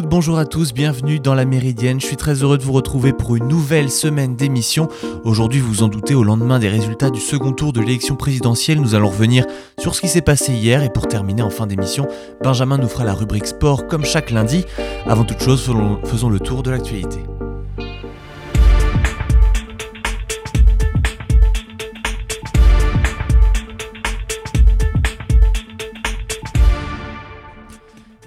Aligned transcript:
bonjour 0.00 0.38
à 0.38 0.46
tous, 0.46 0.72
bienvenue 0.72 1.20
dans 1.20 1.34
la 1.34 1.44
Méridienne. 1.44 2.00
Je 2.00 2.06
suis 2.06 2.16
très 2.16 2.42
heureux 2.42 2.56
de 2.56 2.62
vous 2.62 2.72
retrouver 2.72 3.12
pour 3.12 3.36
une 3.36 3.46
nouvelle 3.46 3.90
semaine 3.90 4.36
d'émission. 4.36 4.88
Aujourd'hui, 5.24 5.60
vous 5.60 5.68
vous 5.68 5.82
en 5.82 5.88
doutez, 5.88 6.14
au 6.14 6.24
lendemain 6.24 6.58
des 6.58 6.68
résultats 6.68 7.10
du 7.10 7.20
second 7.20 7.52
tour 7.52 7.72
de 7.72 7.80
l'élection 7.80 8.16
présidentielle, 8.16 8.80
nous 8.80 8.94
allons 8.94 9.10
revenir 9.10 9.44
sur 9.78 9.94
ce 9.94 10.00
qui 10.00 10.08
s'est 10.08 10.22
passé 10.22 10.52
hier 10.52 10.82
et 10.82 10.88
pour 10.88 11.08
terminer 11.08 11.42
en 11.42 11.50
fin 11.50 11.66
d'émission, 11.66 12.08
Benjamin 12.42 12.78
nous 12.78 12.88
fera 12.88 13.04
la 13.04 13.14
rubrique 13.14 13.46
sport 13.46 13.86
comme 13.86 14.04
chaque 14.04 14.30
lundi. 14.30 14.64
Avant 15.06 15.24
toute 15.24 15.40
chose, 15.40 15.70
faisons 16.04 16.30
le 16.30 16.40
tour 16.40 16.62
de 16.62 16.70
l'actualité. 16.70 17.18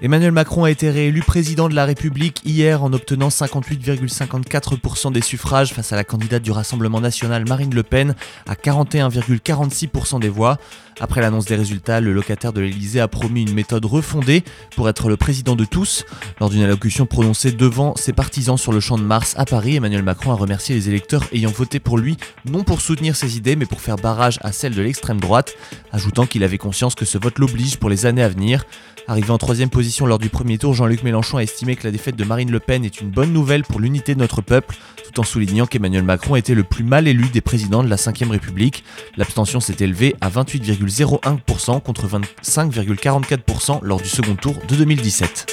Emmanuel 0.06 0.30
Macron 0.30 0.62
a 0.62 0.70
été 0.70 0.88
réélu 0.88 1.18
président 1.20 1.68
de 1.68 1.74
la 1.74 1.84
République 1.84 2.40
hier 2.44 2.84
en 2.84 2.92
obtenant 2.92 3.26
58,54% 3.26 5.10
des 5.10 5.20
suffrages 5.20 5.72
face 5.72 5.92
à 5.92 5.96
la 5.96 6.04
candidate 6.04 6.44
du 6.44 6.52
Rassemblement 6.52 7.00
national 7.00 7.44
Marine 7.48 7.74
Le 7.74 7.82
Pen 7.82 8.14
à 8.46 8.54
41,46% 8.54 10.20
des 10.20 10.28
voix. 10.28 10.58
Après 10.98 11.20
l'annonce 11.20 11.44
des 11.44 11.56
résultats, 11.56 12.00
le 12.00 12.14
locataire 12.14 12.54
de 12.54 12.62
l'Elysée 12.62 13.00
a 13.00 13.08
promis 13.08 13.42
une 13.42 13.52
méthode 13.52 13.84
refondée 13.84 14.42
pour 14.74 14.88
être 14.88 15.10
le 15.10 15.18
président 15.18 15.54
de 15.54 15.66
tous. 15.66 16.06
Lors 16.40 16.48
d'une 16.48 16.62
allocution 16.62 17.04
prononcée 17.04 17.52
devant 17.52 17.94
ses 17.96 18.14
partisans 18.14 18.56
sur 18.56 18.72
le 18.72 18.80
champ 18.80 18.96
de 18.96 19.02
Mars 19.02 19.34
à 19.36 19.44
Paris, 19.44 19.76
Emmanuel 19.76 20.02
Macron 20.02 20.32
a 20.32 20.36
remercié 20.36 20.74
les 20.74 20.88
électeurs 20.88 21.24
ayant 21.32 21.50
voté 21.50 21.80
pour 21.80 21.98
lui, 21.98 22.16
non 22.46 22.64
pour 22.64 22.80
soutenir 22.80 23.14
ses 23.14 23.36
idées, 23.36 23.56
mais 23.56 23.66
pour 23.66 23.82
faire 23.82 23.96
barrage 23.96 24.38
à 24.42 24.52
celles 24.52 24.74
de 24.74 24.80
l'extrême 24.80 25.20
droite, 25.20 25.54
ajoutant 25.92 26.24
qu'il 26.24 26.44
avait 26.44 26.56
conscience 26.56 26.94
que 26.94 27.04
ce 27.04 27.18
vote 27.18 27.38
l'oblige 27.38 27.76
pour 27.76 27.90
les 27.90 28.06
années 28.06 28.22
à 28.22 28.28
venir. 28.28 28.64
Arrivé 29.08 29.30
en 29.30 29.38
troisième 29.38 29.70
position 29.70 30.04
lors 30.04 30.18
du 30.18 30.30
premier 30.30 30.58
tour, 30.58 30.74
Jean-Luc 30.74 31.04
Mélenchon 31.04 31.36
a 31.36 31.42
estimé 31.42 31.76
que 31.76 31.84
la 31.84 31.92
défaite 31.92 32.16
de 32.16 32.24
Marine 32.24 32.50
Le 32.50 32.58
Pen 32.58 32.84
est 32.84 33.00
une 33.00 33.10
bonne 33.10 33.32
nouvelle 33.32 33.62
pour 33.62 33.78
l'unité 33.78 34.14
de 34.14 34.18
notre 34.18 34.42
peuple, 34.42 34.76
tout 35.04 35.20
en 35.20 35.22
soulignant 35.22 35.66
qu'Emmanuel 35.66 36.02
Macron 36.02 36.34
était 36.34 36.56
le 36.56 36.64
plus 36.64 36.82
mal 36.82 37.06
élu 37.06 37.28
des 37.28 37.40
présidents 37.40 37.84
de 37.84 37.88
la 37.88 37.94
Ve 37.94 38.30
République. 38.30 38.82
L'abstention 39.16 39.60
s'est 39.60 39.76
élevée 39.78 40.16
à 40.20 40.28
28,01% 40.86 41.80
contre 41.82 42.06
25,44% 42.08 43.80
lors 43.82 44.00
du 44.00 44.08
second 44.08 44.36
tour 44.36 44.54
de 44.68 44.76
2017. 44.76 45.46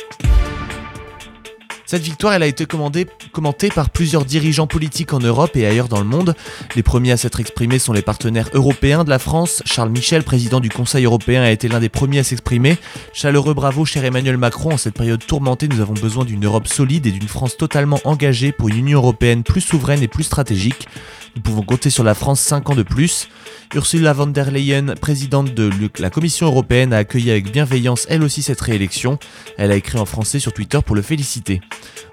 Cette 1.94 2.02
victoire, 2.02 2.34
elle 2.34 2.42
a 2.42 2.48
été 2.48 2.66
commentée 2.66 3.70
par 3.70 3.92
plusieurs 3.92 4.26
dirigeants 4.26 4.66
politiques 4.66 5.14
en 5.14 5.20
Europe 5.20 5.56
et 5.56 5.68
ailleurs 5.68 5.90
dans 5.90 6.00
le 6.00 6.06
monde. 6.06 6.34
Les 6.76 6.82
premiers 6.82 7.12
à 7.12 7.18
s'être 7.18 7.40
exprimés 7.40 7.78
sont 7.78 7.94
les 7.94 8.02
partenaires 8.02 8.50
européens 8.54 9.04
de 9.04 9.12
la 9.12 9.20
France. 9.20 9.62
Charles 9.66 9.92
Michel, 9.92 10.24
président 10.24 10.60
du 10.60 10.70
Conseil 10.70 11.06
européen, 11.06 11.44
a 11.44 11.52
été 11.52 11.68
l'un 11.68 11.80
des 11.80 11.90
premiers 11.90 12.18
à 12.18 12.24
s'exprimer. 12.24 12.78
Chaleureux 13.14 13.54
bravo, 13.54 13.86
cher 13.86 14.04
Emmanuel 14.06 14.38
Macron. 14.38 14.74
En 14.74 14.78
cette 14.78 14.96
période 14.96 15.24
tourmentée, 15.24 15.68
nous 15.68 15.82
avons 15.82 15.94
besoin 15.94 16.26
d'une 16.26 16.44
Europe 16.44 16.68
solide 16.68 17.06
et 17.06 17.12
d'une 17.12 17.28
France 17.28 17.58
totalement 17.58 18.00
engagée 18.06 18.52
pour 18.54 18.70
une 18.70 18.78
Union 18.78 18.98
européenne 18.98 19.44
plus 19.44 19.62
souveraine 19.62 20.02
et 20.02 20.08
plus 20.08 20.24
stratégique. 20.24 20.88
Nous 21.36 21.44
pouvons 21.44 21.64
compter 21.64 21.92
sur 21.92 22.04
la 22.04 22.16
France 22.16 22.40
5 22.40 22.72
ans 22.72 22.76
de 22.76 22.84
plus. 22.84 23.28
Ursula 23.76 24.14
von 24.14 24.28
der 24.28 24.52
Leyen, 24.52 24.94
présidente 25.02 25.56
de 25.56 25.72
la 25.98 26.12
Commission 26.12 26.46
européenne, 26.46 26.94
a 26.94 26.98
accueilli 26.98 27.32
avec 27.32 27.52
bienveillance 27.52 28.06
elle 28.08 28.22
aussi 28.22 28.44
cette 28.44 28.62
réélection. 28.62 29.18
Elle 29.58 29.72
a 29.72 29.76
écrit 29.76 29.98
en 29.98 30.06
français 30.06 30.40
sur 30.40 30.54
Twitter 30.54 30.78
pour 30.86 30.96
le 30.96 31.02
féliciter. 31.02 31.60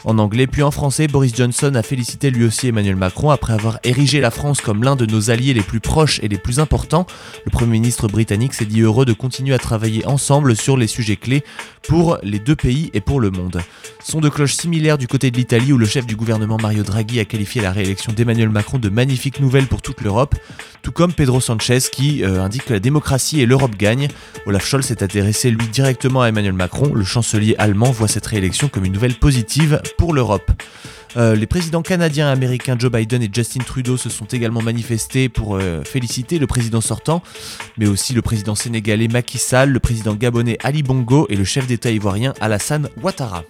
En 0.05 0.19
anglais 0.19 0.47
puis 0.47 0.63
en 0.63 0.71
français, 0.71 1.09
Boris 1.09 1.35
Johnson 1.35 1.75
a 1.75 1.83
félicité 1.83 2.31
lui 2.31 2.45
aussi 2.45 2.69
Emmanuel 2.69 2.97
Macron 2.97 3.31
après 3.31 3.53
avoir 3.53 3.79
érigé 3.85 4.21
la 4.21 4.31
France 4.31 4.61
comme 4.61 4.83
l'un 4.83 4.97
de 4.97 5.05
nos 5.05 5.31
alliés 5.31 5.53
les 5.53 5.63
plus 5.63 5.81
proches 5.81 6.21
et 6.23 6.29
les 6.29 6.39
plus 6.39 6.59
importants. 6.59 7.07
Le 7.45 7.51
Premier 7.51 7.73
ministre 7.73 8.09
britannique 8.09 8.55
s'est 8.55 8.65
dit 8.65 8.81
heureux 8.81 9.05
de 9.05 9.13
continuer 9.13 9.55
à 9.55 9.59
travailler 9.59 10.07
ensemble 10.07 10.57
sur 10.57 10.77
les 10.77 10.87
sujets 10.87 11.17
clés 11.17 11.45
pour 11.87 12.19
les 12.23 12.39
deux 12.39 12.57
pays 12.57 12.91
et 12.95 13.01
pour 13.01 13.21
le 13.21 13.31
monde. 13.31 13.61
Son 14.03 14.21
de 14.21 14.29
cloche 14.29 14.55
similaire 14.55 14.97
du 14.97 15.07
côté 15.07 15.31
de 15.31 15.37
l'Italie 15.37 15.73
où 15.73 15.79
le 15.79 15.87
chef 15.87 16.07
du 16.07 16.17
gouvernement 16.17 16.57
Mario 16.61 16.83
Draghi 16.83 17.21
a 17.21 17.25
qualifié 17.25 17.61
la 17.61 17.73
réélection 17.73 18.13
d'Emmanuel 18.13 18.49
Macron 18.49 18.79
de 18.79 18.89
magnifique 18.89 19.41
nouvelle 19.41 19.67
pour 19.67 19.83
toute 19.83 20.01
l'Europe, 20.01 20.35
tout 20.83 20.93
comme 20.93 21.13
Pedro 21.13 21.41
Sanchez 21.41 21.79
qui 21.93 22.25
euh, 22.25 22.43
indique 22.43 22.65
que 22.65 22.73
la 22.73 22.81
démocratie 22.81 23.41
et 23.41 23.47
l'Europe 23.47 23.77
gagnent. 23.77 24.09
Olaf 24.47 24.67
Scholz 24.67 24.87
s'est 24.87 25.03
intéressé 25.03 25.51
lui 25.51 25.67
directement 25.69 26.23
à 26.23 26.29
Emmanuel 26.29 26.55
Macron. 26.55 26.93
Le 26.95 27.05
chancelier 27.05 27.55
allemand 27.59 27.91
voit 27.91 28.09
cette 28.09 28.27
réélection 28.27 28.69
comme 28.69 28.85
une 28.85 28.93
nouvelle 28.93 29.15
positive 29.15 29.81
pour 29.97 30.15
l'Europe. 30.15 30.51
Euh, 31.17 31.35
les 31.35 31.47
présidents 31.47 31.83
canadiens 31.83 32.29
et 32.29 32.33
américains 32.33 32.77
Joe 32.79 32.91
Biden 32.91 33.23
et 33.23 33.31
Justin 33.33 33.61
Trudeau 33.61 33.97
se 33.97 34.09
sont 34.09 34.27
également 34.27 34.63
manifestés 34.63 35.29
pour 35.29 35.57
euh, 35.57 35.83
féliciter 35.83 36.39
le 36.39 36.47
président 36.47 36.81
sortant, 36.81 37.23
mais 37.79 37.89
aussi 37.89 38.15
le 38.15 38.23
président 38.23 38.55
sénégalais 38.55 39.09
Macky 39.09 39.39
Sall, 39.39 39.71
le 39.71 39.81
président 39.81 40.15
gabonais 40.15 40.57
Ali 40.63 40.83
Bongo 40.83 41.27
et 41.29 41.37
le 41.37 41.45
chef 41.45 41.67
d'État 41.67 41.91
ivoirien 41.91 42.33
Alassane 42.41 42.89
Ouattara. 43.03 43.45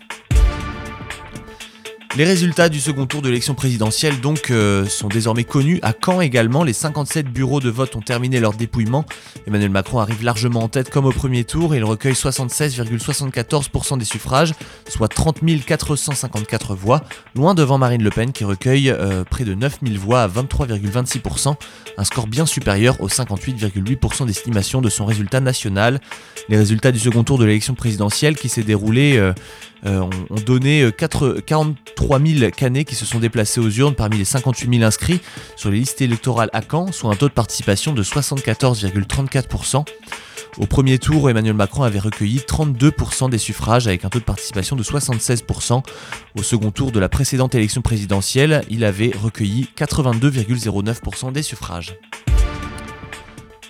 Les 2.17 2.25
résultats 2.25 2.69
du 2.69 2.81
second 2.81 3.07
tour 3.07 3.23
de 3.23 3.29
l'élection 3.29 3.55
présidentielle 3.55 4.21
donc 4.21 4.51
euh, 4.51 4.85
sont 4.87 5.07
désormais 5.07 5.45
connus. 5.45 5.79
À 5.83 5.93
Caen 5.93 6.21
également, 6.21 6.65
les 6.65 6.73
57 6.73 7.29
bureaux 7.29 7.61
de 7.61 7.71
vote 7.71 7.95
ont 7.95 8.01
terminé 8.01 8.41
leur 8.41 8.53
dépouillement. 8.53 9.05
Emmanuel 9.47 9.71
Macron 9.71 10.01
arrive 10.01 10.25
largement 10.25 10.65
en 10.65 10.69
tête 10.69 10.91
comme 10.91 11.07
au 11.07 11.13
premier 11.13 11.45
tour 11.45 11.73
et 11.73 11.77
il 11.77 11.85
recueille 11.85 12.15
76,74% 12.15 13.97
des 13.97 14.05
suffrages, 14.05 14.55
soit 14.89 15.07
30 15.07 15.39
454 15.65 16.75
voix, 16.75 17.05
loin 17.37 17.55
devant 17.55 17.79
Marine 17.79 18.03
Le 18.03 18.11
Pen 18.11 18.33
qui 18.33 18.43
recueille 18.43 18.91
euh, 18.91 19.23
près 19.23 19.45
de 19.45 19.55
9000 19.55 19.97
voix 19.97 20.23
à 20.23 20.29
23,26%, 20.29 21.55
un 21.97 22.05
score 22.05 22.27
bien 22.27 22.45
supérieur 22.45 23.01
aux 23.01 23.09
58,8% 23.09 24.27
d'estimation 24.27 24.81
de 24.81 24.89
son 24.89 25.05
résultat 25.05 25.39
national. 25.39 26.01
Les 26.49 26.57
résultats 26.57 26.91
du 26.91 26.99
second 26.99 27.23
tour 27.23 27.39
de 27.39 27.45
l'élection 27.45 27.75
présidentielle 27.75 28.35
qui 28.35 28.49
s'est 28.49 28.65
déroulé 28.65 29.17
euh, 29.17 29.33
euh, 29.87 30.01
ont, 30.01 30.41
donné 30.45 30.91
4, 30.97 31.41
43 31.45 32.21
000 32.21 32.51
canets 32.51 32.85
qui 32.85 32.95
se 32.95 33.07
sont 33.07 33.19
déplacés 33.19 33.61
aux 33.61 33.71
urnes 33.71 33.95
parmi 33.95 34.19
les 34.19 34.25
58 34.25 34.79
000 34.79 34.87
inscrits 34.87 35.21
sur 35.57 35.71
les 35.71 35.79
listes 35.79 36.01
électorales 36.01 36.51
à 36.53 36.61
Caen, 36.63 36.93
soit 36.93 37.11
un 37.11 37.17
taux 37.17 37.29
de 37.29 37.35
participation 37.35 37.93
de 37.93 38.03
74,34%. 38.03 39.85
Au 40.59 40.67
premier 40.67 40.99
tour, 40.99 41.31
Emmanuel 41.31 41.55
Macron 41.55 41.85
avait 41.85 41.99
recueilli 41.99 42.39
32% 42.39 43.31
des 43.31 43.39
suffrages 43.39 43.87
avec 43.87 44.05
un 44.05 44.09
taux 44.09 44.19
de 44.19 44.25
participation 44.25 44.77
de 44.77 44.83
76%. 44.83 45.83
Au 46.39 46.43
second 46.43 46.71
tour 46.71 46.93
de 46.93 47.01
la 47.01 47.09
précédente 47.09 47.55
élection 47.55 47.83
présidentielle, 47.83 48.65
il 48.69 48.85
avait 48.85 49.13
recueilli 49.23 49.69
82,09% 49.77 51.33
des 51.33 51.43
suffrages. 51.43 51.97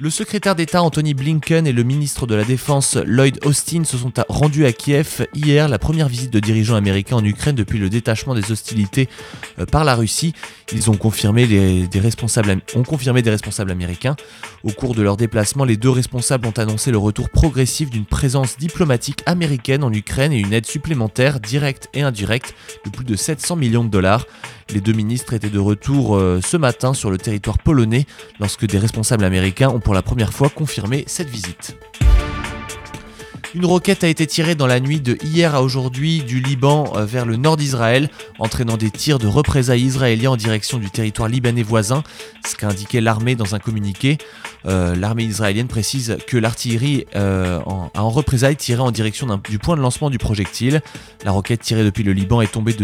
Le 0.03 0.09
secrétaire 0.09 0.55
d'État 0.55 0.83
Anthony 0.83 1.13
Blinken 1.13 1.67
et 1.67 1.73
le 1.73 1.83
ministre 1.83 2.27
de 2.27 2.35
la 2.35 2.45
Défense 2.45 2.97
Lloyd 2.97 3.39
Austin 3.45 3.85
se 3.85 3.99
sont 3.99 4.11
rendus 4.31 4.65
à 4.65 4.73
Kiev 4.73 5.27
hier, 5.35 5.69
la 5.69 5.79
première 5.79 6.09
visite 6.09 6.33
de 6.33 6.41
dirigeants 6.41 6.77
américains 6.77 7.17
en 7.17 7.25
Ukraine 7.25 7.55
depuis 7.55 7.79
le 7.79 7.91
détachement 7.91 8.35
des 8.35 8.51
hostilités 8.51 9.11
euh, 9.59 9.67
par 9.67 9.85
la 9.85 9.95
Russie. 9.95 10.33
Ils 10.73 10.89
ont 10.89 10.97
confirmé, 10.97 11.47
des 11.47 12.01
responsables, 12.01 12.63
ont 12.75 12.83
confirmé 12.83 13.21
des 13.21 13.29
responsables 13.29 13.71
américains. 13.71 14.17
Au 14.65 14.71
cours 14.71 14.95
de 14.95 15.03
leur 15.03 15.19
déplacement, 15.19 15.67
les 15.67 15.77
deux 15.77 15.91
responsables 15.91 16.47
ont 16.47 16.53
annoncé 16.53 16.91
le 16.91 16.97
retour 16.97 17.29
progressif 17.29 17.91
d'une 17.91 18.07
présence 18.07 18.57
diplomatique 18.57 19.23
américaine 19.27 19.85
en 19.85 19.93
Ukraine 19.93 20.33
et 20.33 20.39
une 20.39 20.55
aide 20.55 20.65
supplémentaire 20.65 21.41
directe 21.41 21.91
et 21.93 22.01
indirecte 22.01 22.55
de 22.87 22.91
plus 22.91 23.05
de 23.05 23.17
700 23.17 23.57
millions 23.57 23.85
de 23.85 23.91
dollars. 23.91 24.25
Les 24.73 24.81
deux 24.81 24.93
ministres 24.93 25.33
étaient 25.35 25.51
de 25.51 25.59
retour 25.59 26.17
euh, 26.17 26.41
ce 26.45 26.57
matin 26.57 26.95
sur 26.95 27.11
le 27.11 27.19
territoire 27.19 27.59
polonais 27.59 28.07
lorsque 28.39 28.67
des 28.67 28.79
responsables 28.79 29.25
américains 29.25 29.69
ont 29.69 29.81
pour 29.81 29.95
la 29.95 30.03
première 30.03 30.33
fois 30.33 30.49
confirmé 30.49 31.05
cette 31.07 31.29
visite. 31.29 31.77
Une 33.53 33.67
roquette 33.67 34.05
a 34.05 34.09
été 34.09 34.29
tirée 34.29 34.55
dans 34.55 34.69
la 34.69 34.79
nuit 34.79 35.01
de 35.01 35.19
hier 35.25 35.57
à 35.57 35.63
aujourd'hui 35.63 36.23
du 36.23 36.41
Liban 36.41 36.93
euh, 36.95 37.05
vers 37.05 37.27
le 37.27 37.35
nord 37.35 37.57
d'Israël, 37.57 38.09
entraînant 38.39 38.77
des 38.77 38.93
tirs 38.93 39.19
de 39.19 39.27
représailles 39.27 39.83
israéliens 39.83 40.31
en 40.31 40.37
direction 40.37 40.79
du 40.79 40.89
territoire 40.89 41.29
libanais 41.29 41.65
voisin, 41.65 42.05
ce 42.47 42.55
qu'a 42.55 42.69
indiqué 42.69 43.01
l'armée 43.01 43.35
dans 43.35 43.57
un 43.57 43.59
communiqué. 43.59 44.19
Euh, 44.67 44.95
l'armée 44.95 45.25
israélienne 45.25 45.67
précise 45.67 46.17
que 46.29 46.37
l'artillerie 46.37 47.07
euh, 47.17 47.59
a 47.95 48.03
en 48.03 48.11
représailles 48.11 48.55
tiré 48.55 48.83
en 48.83 48.93
direction 48.93 49.27
du 49.49 49.59
point 49.59 49.77
de 49.77 49.81
lancement 49.81 50.11
du 50.11 50.19
projectile. 50.19 50.81
La 51.25 51.33
roquette 51.33 51.61
tirée 51.61 51.83
depuis 51.83 52.05
le 52.05 52.13
Liban 52.13 52.43
est 52.43 52.53
tombée 52.53 52.77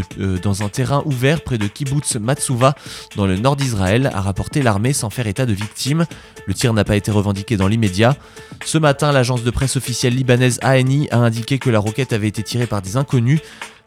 dans 0.43 0.63
un 0.65 0.69
terrain 0.69 1.03
ouvert 1.05 1.43
près 1.43 1.59
de 1.59 1.69
Kibbutz 1.69 2.17
Matsuva, 2.17 2.75
dans 3.15 3.27
le 3.27 3.37
nord 3.37 3.55
d'Israël, 3.55 4.11
a 4.13 4.21
rapporté 4.21 4.63
l'armée 4.63 4.93
sans 4.93 5.11
faire 5.11 5.29
état 5.29 5.47
de 5.47 5.53
victimes. 5.53 6.07
Le 6.47 6.55
tir 6.55 6.73
n'a 6.73 6.85
pas 6.85 6.97
été 6.97 7.11
revendiqué 7.11 7.57
dans 7.57 7.69
l'immédiat. 7.69 8.17
Ce 8.65 8.79
matin, 8.79 9.13
l'agence 9.13 9.45
de 9.45 9.51
presse 9.51 9.77
officielle 9.77 10.15
libanaise 10.15 10.56
ANI 10.63 11.09
a 11.11 11.19
indiqué 11.19 11.59
que 11.59 11.71
la 11.71 11.79
roquette 11.79 12.13
avait 12.13 12.29
été 12.29 12.43
tirée 12.43 12.67
par 12.67 12.83
des 12.83 12.97
inconnus. 12.97 13.41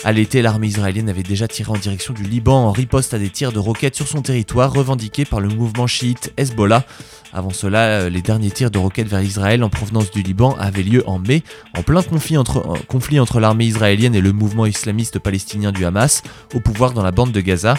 À 0.04 0.13
l'été, 0.13 0.42
l'armée 0.42 0.68
israélienne 0.68 1.10
avait 1.10 1.24
déjà 1.24 1.48
tiré 1.48 1.71
en 1.71 1.77
direction 1.77 2.13
du 2.13 2.24
Liban 2.24 2.66
en 2.66 2.71
riposte 2.71 3.13
à 3.13 3.19
des 3.19 3.30
tirs 3.30 3.51
de 3.51 3.60
roquettes 3.60 3.95
sur 3.95 4.07
son 4.07 4.21
territoire 4.21 4.71
revendiqués 4.71 5.25
par 5.25 5.42
le 5.42 5.50
mouvement 5.50 5.88
chiite 5.88 6.31
Hezbollah. 6.38 6.86
Avant 7.33 7.50
cela, 7.50 7.80
euh, 7.80 8.10
les 8.10 8.21
derniers 8.21 8.50
tirs 8.50 8.71
de 8.71 8.77
roquettes 8.77 9.10
vers 9.10 9.21
Israël 9.21 9.63
en 9.63 9.69
provenance 9.69 10.10
du 10.10 10.21
Liban 10.21 10.56
avaient 10.57 10.83
lieu 10.83 11.04
en 11.06 11.19
mai, 11.19 11.44
en 11.77 11.83
plein 11.83 12.01
conflit 12.01 12.38
entre, 12.38 12.63
conflit 12.88 13.19
entre 13.19 13.39
l'armée 13.39 13.65
israélienne 13.65 14.15
et 14.15 14.22
le 14.22 14.31
mouvement 14.31 14.65
islamiste 14.65 15.19
palestinien 15.19 15.72
du 15.72 15.83
Hamas, 15.86 16.24
au 16.54 16.62
pouvoir 16.62 16.94
dans 16.94 17.04
la 17.04 17.12
bande 17.12 17.31
de 17.31 17.42
Gaza. 17.42 17.75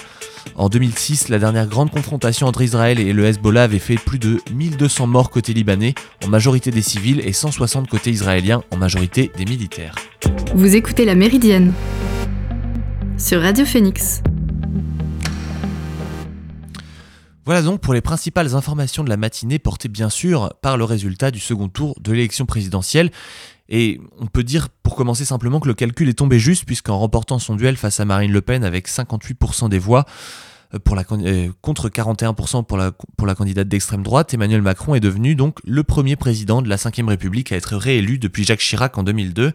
En 0.54 0.68
2006, 0.68 1.28
la 1.28 1.38
dernière 1.38 1.66
grande 1.66 1.90
confrontation 1.90 2.46
entre 2.46 2.62
Israël 2.62 2.98
et 2.98 3.12
le 3.12 3.24
Hezbollah 3.24 3.64
avait 3.64 3.78
fait 3.78 3.96
plus 3.96 4.18
de 4.18 4.40
1200 4.52 5.06
morts 5.06 5.30
côté 5.30 5.52
libanais, 5.52 5.94
en 6.24 6.28
majorité 6.28 6.70
des 6.70 6.82
civils, 6.82 7.20
et 7.20 7.32
160 7.32 7.88
côté 7.88 8.10
israélien, 8.10 8.62
en 8.70 8.76
majorité 8.76 9.30
des 9.36 9.44
militaires. 9.44 9.94
Vous 10.54 10.76
écoutez 10.76 11.04
La 11.04 11.14
Méridienne 11.14 11.72
sur 13.16 13.40
Radio 13.42 13.64
Phoenix. 13.64 14.22
Voilà 17.44 17.62
donc 17.62 17.80
pour 17.80 17.94
les 17.94 18.00
principales 18.00 18.54
informations 18.54 19.02
de 19.02 19.08
la 19.08 19.16
matinée 19.16 19.58
portées 19.58 19.88
bien 19.88 20.08
sûr 20.08 20.54
par 20.62 20.76
le 20.76 20.84
résultat 20.84 21.30
du 21.30 21.40
second 21.40 21.68
tour 21.68 21.96
de 22.00 22.12
l'élection 22.12 22.46
présidentielle. 22.46 23.10
Et 23.70 24.00
on 24.18 24.26
peut 24.26 24.42
dire 24.42 24.68
pour 24.82 24.96
commencer 24.96 25.24
simplement 25.24 25.60
que 25.60 25.68
le 25.68 25.74
calcul 25.74 26.08
est 26.08 26.14
tombé 26.14 26.38
juste 26.38 26.64
puisqu'en 26.64 26.98
remportant 26.98 27.38
son 27.38 27.54
duel 27.54 27.76
face 27.76 28.00
à 28.00 28.04
Marine 28.04 28.32
Le 28.32 28.40
Pen 28.40 28.64
avec 28.64 28.88
58% 28.88 29.68
des 29.68 29.78
voix, 29.78 30.04
euh, 30.74 30.78
euh, 31.24 31.48
contre 31.62 31.88
41% 31.88 32.64
pour 32.64 32.76
la, 32.76 32.92
pour 33.16 33.26
la 33.26 33.34
candidate 33.34 33.66
d'extrême 33.68 34.02
droite, 34.02 34.34
Emmanuel 34.34 34.60
Macron 34.62 34.94
est 34.94 35.00
devenu 35.00 35.34
donc 35.34 35.58
le 35.64 35.82
premier 35.82 36.16
président 36.16 36.60
de 36.62 36.68
la 36.68 36.76
Ve 36.76 37.08
République 37.08 37.50
à 37.52 37.56
être 37.56 37.76
réélu 37.76 38.18
depuis 38.18 38.44
Jacques 38.44 38.60
Chirac 38.60 38.96
en 38.98 39.02
2002, 39.02 39.52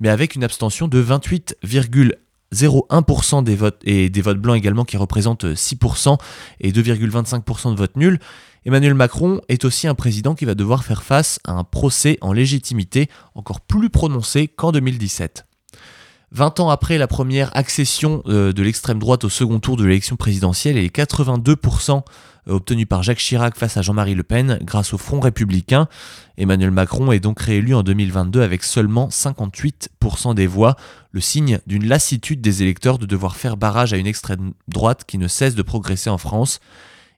mais 0.00 0.08
avec 0.08 0.34
une 0.34 0.42
abstention 0.44 0.88
de 0.88 1.02
28,01% 1.02 3.44
des 3.44 3.56
votes 3.56 3.80
et 3.84 4.10
des 4.10 4.22
votes 4.22 4.38
blancs 4.38 4.56
également 4.56 4.84
qui 4.84 4.98
représentent 4.98 5.46
6% 5.46 6.18
et 6.60 6.72
2,25% 6.72 7.72
de 7.72 7.76
votes 7.76 7.96
nuls. 7.96 8.18
Emmanuel 8.66 8.92
Macron 8.92 9.40
est 9.48 9.64
aussi 9.64 9.88
un 9.88 9.94
président 9.94 10.34
qui 10.34 10.44
va 10.44 10.54
devoir 10.54 10.84
faire 10.84 11.02
face 11.02 11.40
à 11.44 11.52
un 11.52 11.64
procès 11.64 12.18
en 12.20 12.34
légitimité 12.34 13.08
encore 13.34 13.60
plus 13.60 13.88
prononcé 13.88 14.48
qu'en 14.48 14.70
2017. 14.70 15.46
20 16.32 16.60
ans 16.60 16.68
après 16.68 16.98
la 16.98 17.08
première 17.08 17.56
accession 17.56 18.22
euh, 18.26 18.52
de 18.52 18.62
l'extrême 18.62 18.98
droite 18.98 19.24
au 19.24 19.28
second 19.28 19.58
tour 19.58 19.76
de 19.76 19.84
l'élection 19.84 20.16
présidentielle 20.16 20.76
et 20.76 20.82
les 20.82 20.90
82% 20.90 22.02
euh, 22.48 22.52
obtenus 22.52 22.86
par 22.86 23.02
Jacques 23.02 23.18
Chirac 23.18 23.56
face 23.56 23.78
à 23.78 23.82
Jean-Marie 23.82 24.14
Le 24.14 24.22
Pen 24.22 24.58
grâce 24.62 24.92
au 24.92 24.98
Front 24.98 25.20
républicain, 25.20 25.88
Emmanuel 26.36 26.70
Macron 26.70 27.10
est 27.10 27.18
donc 27.18 27.40
réélu 27.40 27.74
en 27.74 27.82
2022 27.82 28.42
avec 28.42 28.62
seulement 28.62 29.08
58% 29.08 30.34
des 30.34 30.46
voix, 30.46 30.76
le 31.12 31.20
signe 31.20 31.60
d'une 31.66 31.88
lassitude 31.88 32.42
des 32.42 32.62
électeurs 32.62 32.98
de 32.98 33.06
devoir 33.06 33.36
faire 33.36 33.56
barrage 33.56 33.92
à 33.94 33.96
une 33.96 34.06
extrême 34.06 34.52
droite 34.68 35.04
qui 35.06 35.18
ne 35.18 35.28
cesse 35.28 35.54
de 35.54 35.62
progresser 35.62 36.10
en 36.10 36.18
France. 36.18 36.60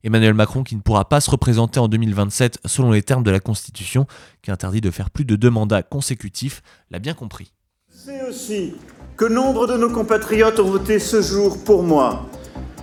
Emmanuel 0.04 0.34
Macron 0.34 0.64
qui 0.64 0.74
ne 0.74 0.80
pourra 0.80 1.08
pas 1.08 1.20
se 1.20 1.30
représenter 1.30 1.78
en 1.78 1.88
2027 1.88 2.58
selon 2.64 2.90
les 2.90 3.02
termes 3.02 3.22
de 3.22 3.30
la 3.30 3.40
Constitution, 3.40 4.06
qui 4.42 4.50
interdit 4.50 4.80
de 4.80 4.90
faire 4.90 5.10
plus 5.10 5.24
de 5.24 5.36
deux 5.36 5.50
mandats 5.50 5.82
consécutifs, 5.82 6.62
l'a 6.90 6.98
bien 6.98 7.14
compris. 7.14 7.52
C'est 7.88 8.22
aussi 8.28 8.74
que 9.16 9.24
nombre 9.24 9.66
de 9.66 9.76
nos 9.76 9.90
compatriotes 9.90 10.58
ont 10.58 10.70
voté 10.70 10.98
ce 10.98 11.22
jour 11.22 11.62
pour 11.62 11.82
moi, 11.82 12.26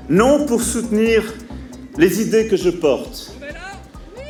non 0.08 0.46
pour 0.46 0.62
soutenir 0.62 1.24
les 1.98 2.22
idées 2.22 2.48
que 2.48 2.56
je 2.56 2.70
porte, 2.70 3.34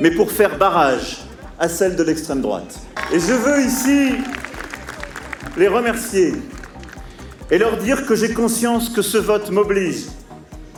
mais 0.02 0.12
pour 0.12 0.32
faire 0.32 0.58
barrage 0.58 1.18
à 1.60 1.70
celles 1.70 1.96
de 1.96 2.04
l'extrême 2.04 2.42
droite. 2.42 2.80
Et 3.14 3.20
je 3.20 3.34
veux 3.34 3.62
ici 3.62 4.16
les 5.58 5.68
remercier 5.68 6.34
et 7.52 7.58
leur 7.58 7.78
dire 7.78 8.06
que 8.06 8.16
j'ai 8.16 8.34
conscience 8.34 8.90
que 8.90 9.02
ce 9.02 9.18
vote 9.18 9.52
m'oblige 9.52 10.06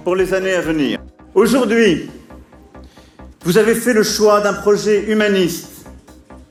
pour 0.04 0.16
les 0.16 0.34
années 0.34 0.54
à 0.54 0.62
venir. 0.62 1.01
Aujourd'hui, 1.34 2.10
vous 3.44 3.58
avez 3.58 3.76
fait 3.76 3.94
le 3.94 4.04
choix 4.04 4.42
d'un 4.42 4.54
projet 4.54 5.06
humaniste, 5.12 5.86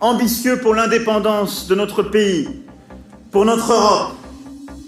ambitieux 0.00 0.59
pour 0.59 0.75
l'indépendance 0.75 1.67
de 1.69 1.75
notre 1.75 2.03
pays, 2.03 2.49
pour 3.31 3.44
notre 3.44 3.73
Europe 3.73 4.21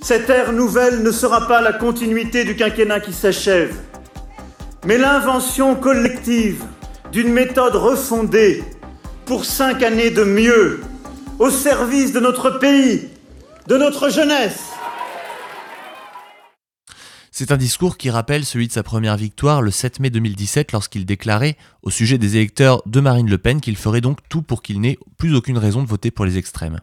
cette 0.03 0.29
ère 0.31 0.53
nouvelle 0.53 1.05
ne 1.05 1.13
sera 1.13 1.47
pas 1.47 1.61
la 1.61 1.73
continuité 1.73 2.43
du 2.45 2.57
quinquennat 2.57 2.99
qui 2.99 3.13
s'achève, 3.13 3.73
mais 4.85 4.99
l'invention 4.99 5.77
collective 5.77 6.65
d'une 7.13 7.33
méthode 7.33 7.77
refondée 7.77 8.65
pour 9.27 9.45
cinq 9.45 9.81
années 9.85 10.11
de 10.11 10.25
mieux, 10.25 10.81
au 11.39 11.51
service 11.51 12.13
de 12.13 12.19
notre 12.19 12.59
pays, 12.59 13.11
de 13.69 13.77
notre 13.77 14.09
jeunesse. 14.09 14.59
C'est 17.35 17.51
un 17.51 17.57
discours 17.57 17.97
qui 17.97 18.11
rappelle 18.11 18.45
celui 18.45 18.69
de 18.69 18.73
sa 18.73 18.83
première 18.83 19.17
victoire 19.17 19.63
le 19.63 19.71
7 19.71 20.01
mai 20.01 20.11
2017 20.11 20.71
lorsqu'il 20.73 21.07
déclarait 21.07 21.57
au 21.83 21.89
sujet 21.89 22.19
des 22.19 22.37
électeurs 22.37 22.83
de 22.85 23.01
Marine 23.01 23.31
Le 23.31 23.39
Pen 23.39 23.63
qu'il 23.63 23.77
ferait 23.77 24.03
donc 24.03 24.19
tout 24.29 24.43
pour 24.43 24.61
qu'il 24.61 24.83
n'ait 24.83 24.99
plus 25.17 25.35
aucune 25.35 25.57
raison 25.57 25.83
de 25.83 25.89
voter 25.89 26.11
pour 26.11 26.27
les 26.27 26.37
extrêmes. 26.37 26.81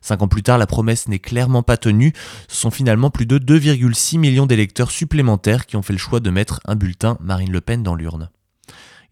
Cinq 0.00 0.22
ans 0.22 0.26
plus 0.26 0.42
tard, 0.42 0.58
la 0.58 0.66
promesse 0.66 1.06
n'est 1.06 1.20
clairement 1.20 1.62
pas 1.62 1.76
tenue. 1.76 2.12
Ce 2.48 2.56
sont 2.56 2.72
finalement 2.72 3.10
plus 3.10 3.24
de 3.24 3.38
2,6 3.38 4.18
millions 4.18 4.46
d'électeurs 4.46 4.90
supplémentaires 4.90 5.64
qui 5.64 5.76
ont 5.76 5.82
fait 5.82 5.92
le 5.92 6.00
choix 6.00 6.18
de 6.18 6.30
mettre 6.30 6.58
un 6.64 6.74
bulletin 6.74 7.16
Marine 7.20 7.52
Le 7.52 7.60
Pen 7.60 7.84
dans 7.84 7.94
l'urne. 7.94 8.30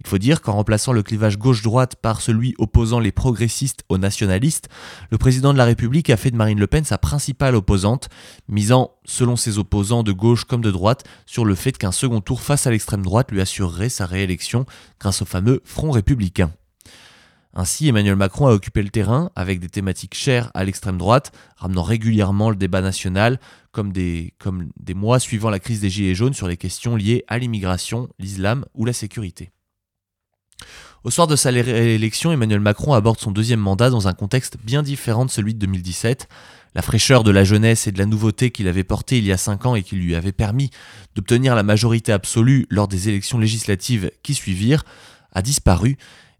Il 0.04 0.08
faut 0.08 0.19
dire 0.19 0.40
qu'en 0.40 0.54
remplaçant 0.54 0.93
le 0.93 1.04
clivage 1.04 1.38
gauche-droite 1.38 1.94
par 1.96 2.20
celui 2.20 2.54
opposant 2.58 2.99
les 2.99 3.12
progressistes 3.12 3.84
aux 3.88 3.99
nationalistes, 3.99 4.69
le 5.10 5.19
président 5.19 5.52
de 5.52 5.58
la 5.58 5.64
République 5.64 6.10
a 6.10 6.16
fait 6.16 6.32
de 6.32 6.37
Marine 6.37 6.58
Le 6.58 6.66
Pen 6.66 6.84
sa 6.84 6.99
principale 6.99 7.54
opposante, 7.54 8.08
misant, 8.49 8.90
selon 9.04 9.37
ses 9.37 9.58
opposants 9.58 10.02
de 10.02 10.10
gauche 10.10 10.44
comme 10.44 10.60
de 10.60 10.72
droite, 10.72 11.04
sur 11.25 11.44
le 11.44 11.54
fait 11.54 11.78
qu'un 11.78 11.93
second 11.93 12.20
tour 12.20 12.40
face 12.40 12.66
à 12.66 12.72
l'extrême 12.72 13.02
droite 13.02 13.31
lui 13.31 13.40
assurerait 13.40 13.88
sa 13.88 14.04
réélection 14.04 14.66
grâce 14.99 15.22
au 15.22 15.25
fameux 15.25 15.60
Front 15.64 15.93
républicain. 15.93 16.50
Ainsi, 17.54 17.87
Emmanuel 17.87 18.16
Macron 18.16 18.46
a 18.49 18.52
occupé 18.52 18.82
le 18.82 18.88
terrain 18.88 19.31
avec 19.37 19.60
des 19.60 19.69
thématiques 19.69 20.14
chères 20.14 20.50
à 20.54 20.64
l'extrême 20.64 20.99
droite, 20.99 21.31
ramenant 21.56 21.82
régulièrement 21.82 22.50
le 22.50 22.56
débat 22.56 22.81
national, 22.81 23.38
comme 23.70 23.93
des, 23.93 24.34
comme 24.38 24.70
des 24.81 24.94
mois 24.94 25.20
suivant 25.20 25.50
la 25.50 25.60
crise 25.60 25.81
des 25.81 25.90
Gilets 25.90 26.14
jaunes 26.14 26.34
sur 26.34 26.49
les 26.49 26.56
questions 26.56 26.96
liées 26.96 27.25
à 27.28 27.38
l'immigration, 27.38 28.08
l'islam 28.19 28.64
ou 28.75 28.84
la 28.84 28.93
sécurité. 28.93 29.52
Au 31.04 31.10
soir 31.10 31.26
de 31.26 31.34
sa 31.34 31.50
réélection, 31.50 32.31
Emmanuel 32.31 32.60
Macron 32.60 32.93
aborde 32.93 33.19
son 33.19 33.32
deuxième 33.32 33.58
mandat 33.58 33.90
dans 33.90 34.06
un 34.06 34.12
contexte 34.12 34.56
bien 34.62 34.84
différent 34.84 35.25
de 35.25 35.31
celui 35.32 35.52
de 35.52 35.58
2017. 35.58 36.28
La 36.76 36.82
fraîcheur 36.82 37.25
de 37.25 37.32
la 37.32 37.43
jeunesse 37.43 37.88
et 37.88 37.93
de 37.93 37.99
la 37.99 38.06
nouveauté 38.06 38.52
qu'il 38.52 38.69
avait 38.69 38.84
portée 38.84 39.19
il 39.19 39.25
y 39.25 39.32
a 39.32 39.37
cinq 39.37 39.66
ans 39.66 39.75
et 39.75 39.82
qui 39.82 39.96
lui 39.96 40.14
avait 40.14 40.31
permis 40.31 40.70
d'obtenir 41.16 41.56
la 41.56 41.64
majorité 41.64 42.12
absolue 42.12 42.66
lors 42.71 42.87
des 42.87 43.09
élections 43.09 43.38
législatives 43.38 44.12
qui 44.23 44.35
suivirent 44.35 44.85
a 45.32 45.42
disparu 45.42 45.97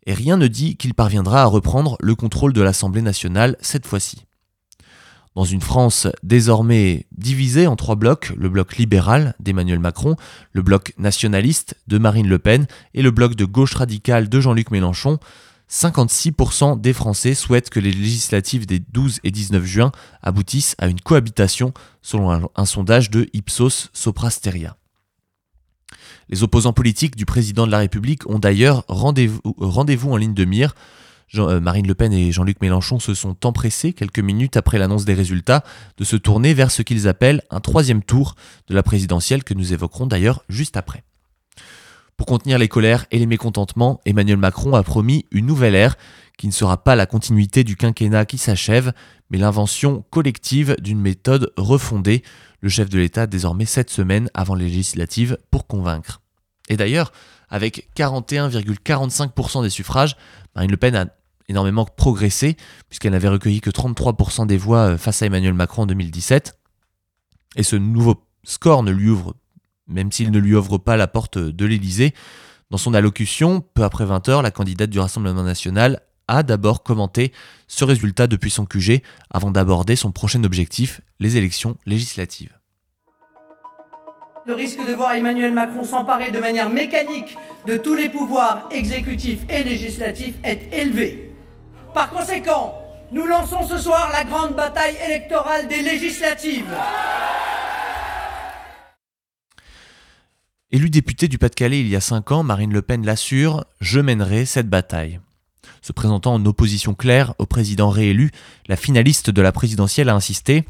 et 0.07 0.15
rien 0.15 0.37
ne 0.37 0.47
dit 0.47 0.77
qu'il 0.77 0.95
parviendra 0.95 1.43
à 1.43 1.47
reprendre 1.47 1.97
le 1.99 2.15
contrôle 2.15 2.53
de 2.53 2.63
l'Assemblée 2.63 3.03
nationale 3.03 3.57
cette 3.61 3.87
fois-ci. 3.87 4.27
Dans 5.35 5.45
une 5.45 5.63
France 5.63 6.09
désormais 6.23 7.07
divisée 7.17 7.67
en 7.67 7.77
trois 7.77 7.97
blocs, 7.97 8.33
le 8.37 8.51
bloc 8.51 8.77
libéral 8.77 9.35
d'Emmanuel 9.41 9.79
Macron, 9.79 10.17
le 10.53 10.63
bloc 10.63 10.93
nationaliste 10.99 11.77
de 11.89 11.97
Marine 11.99 12.29
Le 12.29 12.39
Pen 12.39 12.67
et 12.93 13.03
le 13.03 13.11
bloc 13.11 13.35
de 13.35 13.47
gauche 13.47 13.75
radicale 13.75 14.29
de 14.29 14.41
Jean-Luc 14.41 14.71
Mélenchon, 14.71 15.19
56% 15.71 16.79
des 16.83 16.93
Français 16.93 17.35
souhaitent 17.35 17.71
que 17.71 17.81
les 17.81 17.93
législatives 17.93 18.67
des 18.67 18.79
12 18.79 19.21
et 19.25 19.31
19 19.31 19.65
juin 19.65 19.91
aboutissent 20.23 20.75
à 20.77 20.87
une 20.87 21.01
cohabitation, 21.01 21.73
selon 22.03 22.51
un, 22.55 22.67
sondage 22.67 23.09
de 23.09 23.27
Ipsos 23.33 23.89
Soprasteria. 23.95 24.77
Les 26.29 26.43
opposants 26.43 26.75
politiques 26.75 27.17
du 27.17 27.25
président 27.25 27.67
de 27.67 27.73
la 27.73 27.79
République 27.79 28.29
ont 28.29 28.39
d'ailleurs 28.39 28.85
rendez-vous 28.89 30.13
en 30.13 30.17
ligne 30.17 30.35
de 30.35 30.45
mire. 30.45 30.75
Euh, 31.39 31.61
Marine 31.61 31.87
Le 31.87 31.95
Pen 31.95 32.13
et 32.13 32.31
Jean-Luc 32.31 32.61
Mélenchon 32.61 32.99
se 32.99 33.15
sont 33.15 33.47
empressés, 33.47 33.93
quelques 33.93 34.19
minutes 34.19 34.57
après 34.57 34.79
l'annonce 34.79 35.05
des 35.05 35.15
résultats, 35.15 35.65
de 35.97 36.05
se 36.05 36.17
tourner 36.17 36.55
vers 36.55 36.71
ce 36.71 36.83
qu'ils 36.83 37.09
appellent 37.09 37.43
un 37.51 37.61
troisième 37.61 38.03
tour 38.03 38.35
de 38.69 38.75
la 38.75 38.83
présidentielle 38.83 39.45
que 39.45 39.55
nous 39.55 39.73
évoquerons 39.73 40.07
d'ailleurs 40.07 40.45
juste 40.49 40.77
après. 40.77 41.05
Pour 42.17 42.27
contenir 42.27 42.59
les 42.59 42.69
colères 42.69 43.07
et 43.11 43.19
les 43.19 43.27
mécontentements, 43.27 44.01
Emmanuel 44.05 44.37
Macron 44.37 44.75
a 44.75 44.83
promis 44.83 45.27
une 45.31 45.47
nouvelle 45.47 45.75
ère 45.75 45.97
qui 46.39 46.47
ne 46.47 46.53
sera 46.53 46.83
pas 46.85 46.97
la 46.97 47.07
continuité 47.07 47.65
du 47.65 47.77
quinquennat 47.77 48.27
qui 48.27 48.39
s'achève, 48.39 48.93
mais 49.31 49.39
l'invention 49.39 50.05
collective 50.11 50.77
d'une 50.81 51.01
méthode 51.01 51.53
refondée 51.57 52.23
le 52.61 52.69
chef 52.69 52.89
de 52.89 52.99
l'État 52.99 53.27
désormais 53.27 53.65
7 53.65 53.91
semaines 53.91 54.31
avant 54.35 54.55
les 54.55 54.67
législatives 54.67 55.39
pour 55.51 55.67
convaincre. 55.67 56.21
Et 56.69 56.77
d'ailleurs, 56.77 57.13
avec 57.49 57.91
41,45% 57.97 59.63
des 59.63 59.71
suffrages, 59.71 60.17
Marine 60.55 60.71
Le 60.71 60.77
Pen 60.77 60.95
a 60.95 61.07
énormément 61.49 61.85
progressé, 61.85 62.57
puisqu'elle 62.89 63.13
n'avait 63.13 63.29
recueilli 63.29 63.61
que 63.61 63.71
33% 63.71 64.47
des 64.47 64.57
voix 64.57 64.93
euh, 64.93 64.99
face 64.99 65.23
à 65.23 65.27
Emmanuel 65.27 65.55
Macron 65.55 65.83
en 65.83 65.87
2017. 65.87 66.59
Et 67.57 67.63
ce 67.63 67.77
nouveau 67.77 68.25
score 68.45 68.83
ne 68.83 68.91
lui 68.91 69.09
ouvre, 69.11 69.35
même 69.87 70.11
s'il 70.13 70.31
ne 70.31 70.39
lui 70.39 70.55
ouvre 70.55 70.79
pas 70.79 70.97
la 70.97 71.07
porte 71.07 71.39
de 71.39 71.67
l'Élysée, 71.67 72.15
dans 72.71 72.79
son 72.79 72.95
allocution, 72.95 73.61
peu 73.61 73.83
après 73.83 74.07
20h, 74.07 74.43
la 74.43 74.51
candidate 74.51 74.89
du 74.89 74.99
Rassemblement 74.99 75.43
national 75.43 76.01
a 76.27 76.43
d'abord 76.43 76.83
commenté 76.83 77.33
ce 77.69 77.85
résultat 77.85 78.27
depuis 78.27 78.51
son 78.51 78.65
QG 78.65 79.03
avant 79.31 79.51
d'aborder 79.51 79.97
son 79.97 80.13
prochain 80.13 80.43
objectif, 80.45 81.03
les 81.21 81.37
élections 81.37 81.77
législatives. 81.85 82.57
Le 84.47 84.55
risque 84.55 84.85
de 84.87 84.93
voir 84.93 85.13
Emmanuel 85.13 85.53
Macron 85.53 85.85
s'emparer 85.85 86.31
de 86.31 86.39
manière 86.39 86.69
mécanique 86.69 87.37
de 87.67 87.77
tous 87.77 87.95
les 87.95 88.09
pouvoirs 88.09 88.69
exécutifs 88.73 89.41
et 89.49 89.63
législatifs 89.63 90.35
est 90.43 90.73
élevé. 90.73 91.32
Par 91.95 92.09
conséquent, 92.09 92.75
nous 93.13 93.27
lançons 93.27 93.67
ce 93.69 93.77
soir 93.77 94.11
la 94.13 94.25
grande 94.25 94.57
bataille 94.57 94.97
électorale 95.05 95.69
des 95.69 95.83
législatives. 95.83 96.75
Élue 100.71 100.89
députée 100.89 101.29
du 101.29 101.37
Pas-de-Calais 101.37 101.81
il 101.81 101.89
y 101.89 101.97
a 101.97 102.01
cinq 102.01 102.33
ans, 102.33 102.43
Marine 102.43 102.73
Le 102.73 102.81
Pen 102.81 103.05
l'assure, 103.05 103.67
je 103.83 104.01
mènerai 104.01 104.47
cette 104.47 104.71
bataille. 104.71 105.21
Se 105.83 105.93
présentant 105.93 106.33
en 106.33 106.47
opposition 106.47 106.95
claire 106.95 107.35
au 107.39 107.45
président 107.45 107.91
réélu, 107.91 108.31
la 108.69 108.77
finaliste 108.77 109.29
de 109.29 109.43
la 109.43 109.53
présidentielle 109.53 110.09
a 110.09 110.15
insisté 110.15 110.65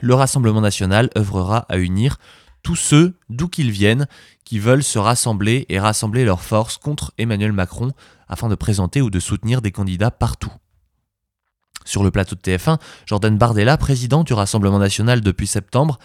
le 0.00 0.14
Rassemblement 0.14 0.60
national 0.60 1.10
œuvrera 1.18 1.66
à 1.68 1.76
unir 1.76 2.18
tous 2.62 2.76
ceux, 2.76 3.14
d'où 3.28 3.48
qu'ils 3.48 3.70
viennent, 3.70 4.06
qui 4.44 4.58
veulent 4.58 4.82
se 4.82 4.98
rassembler 4.98 5.66
et 5.68 5.78
rassembler 5.78 6.24
leurs 6.24 6.42
forces 6.42 6.76
contre 6.76 7.12
Emmanuel 7.18 7.52
Macron 7.52 7.92
afin 8.28 8.48
de 8.48 8.54
présenter 8.54 9.00
ou 9.00 9.10
de 9.10 9.20
soutenir 9.20 9.62
des 9.62 9.72
candidats 9.72 10.10
partout. 10.10 10.52
Sur 11.84 12.02
le 12.02 12.10
plateau 12.10 12.36
de 12.36 12.40
TF1, 12.40 12.78
Jordan 13.06 13.36
Bardella, 13.36 13.76
président 13.76 14.22
du 14.22 14.32
Rassemblement 14.32 14.78
national 14.78 15.20
depuis 15.20 15.46
septembre, 15.46 15.98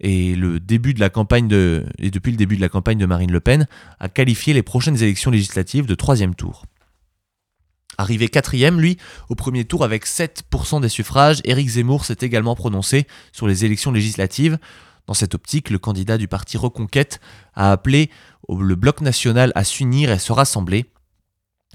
et, 0.00 0.34
le 0.34 0.60
début 0.60 0.94
de 0.94 1.00
la 1.00 1.10
campagne 1.10 1.48
depuis 1.48 2.30
le 2.30 2.36
début 2.36 2.56
de 2.56 2.60
la 2.60 2.68
campagne 2.68 2.98
de 2.98 3.06
Marine 3.06 3.32
Le 3.32 3.40
Pen, 3.40 3.66
a 3.98 4.08
qualifié 4.08 4.54
les 4.54 4.62
prochaines 4.62 5.02
élections 5.02 5.30
législatives 5.30 5.86
de 5.86 5.94
troisième 5.94 6.34
tour. 6.34 6.64
Arrivé 7.98 8.28
quatrième, 8.28 8.78
lui, 8.78 8.98
au 9.30 9.34
premier 9.34 9.64
tour 9.64 9.82
avec 9.82 10.06
7% 10.06 10.82
des 10.82 10.88
suffrages, 10.90 11.40
Éric 11.44 11.68
Zemmour 11.68 12.04
s'est 12.04 12.18
également 12.20 12.54
prononcé 12.54 13.06
sur 13.32 13.46
les 13.46 13.64
élections 13.64 13.90
législatives. 13.90 14.58
Dans 15.06 15.14
cette 15.14 15.34
optique, 15.34 15.70
le 15.70 15.78
candidat 15.78 16.18
du 16.18 16.28
parti 16.28 16.56
Reconquête 16.56 17.20
a 17.54 17.70
appelé 17.70 18.10
le 18.48 18.74
bloc 18.74 19.00
national 19.00 19.52
à 19.54 19.64
s'unir 19.64 20.10
et 20.10 20.18
se 20.18 20.32
rassembler. 20.32 20.86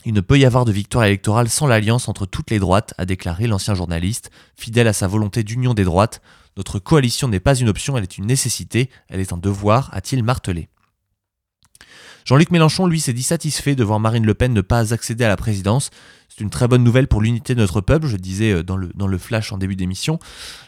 Il 0.04 0.14
ne 0.14 0.22
peut 0.22 0.40
y 0.40 0.46
avoir 0.46 0.66
de 0.66 0.72
victoire 0.72 1.06
électorale 1.06 1.48
sans 1.48 1.68
l'alliance 1.68 2.10
entre 2.10 2.26
toutes 2.26 2.50
les 2.50 2.60
droites, 2.60 2.94
a 2.98 3.06
déclaré 3.06 3.48
l'ancien 3.48 3.76
journaliste, 3.76 4.32
fidèle 4.56 4.88
à 4.88 4.94
sa 4.94 5.08
volonté 5.08 5.44
d'union 5.44 5.74
des 5.74 5.84
droites. 5.84 6.22
Notre 6.58 6.80
coalition 6.80 7.28
n'est 7.28 7.40
pas 7.40 7.56
une 7.56 7.70
option, 7.70 7.98
elle 7.98 8.04
est 8.04 8.18
une 8.18 8.26
nécessité, 8.26 8.90
elle 9.10 9.20
est 9.20 9.32
un 9.32 9.38
devoir, 9.38 9.90
a-t-il 9.94 10.24
martelé. 10.24 10.70
Jean-Luc 12.26 12.52
Mélenchon, 12.52 12.88
lui, 12.88 13.00
s'est 13.00 13.14
dit 13.14 13.24
satisfait 13.24 13.76
de 13.76 13.84
voir 13.84 14.00
Marine 14.00 14.26
Le 14.26 14.34
Pen 14.34 14.54
ne 14.54 14.62
pas 14.62 14.94
accéder 14.94 15.24
à 15.24 15.28
la 15.28 15.38
présidence. 15.38 15.90
C'est 16.34 16.46
une 16.46 16.50
très 16.50 16.70
bonne 16.70 16.84
nouvelle 16.84 17.10
pour 17.10 17.22
l'unité 17.22 17.56
de 17.56 17.60
notre 17.60 17.82
peuple, 17.82 18.08
je 18.08 18.16
disais 18.16 18.54
euh, 18.54 18.64
dans 18.64 18.78
le, 18.78 19.18
flash 19.18 19.52
en 19.52 19.58
début 19.58 19.76
d'émission. 19.76 20.18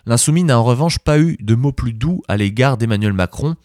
L'insoumis 0.06 0.44
n'a 0.44 0.60
en 0.60 0.64
revanche 0.64 1.00
pas 1.00 1.20
eu 1.20 1.38
de 1.40 1.56
mots 1.56 1.72
plus 1.72 1.94
doux 1.94 2.22
à 2.28 2.36
l'égard 2.36 2.78
d'Emmanuel 2.78 3.14
Macron. 3.14 3.56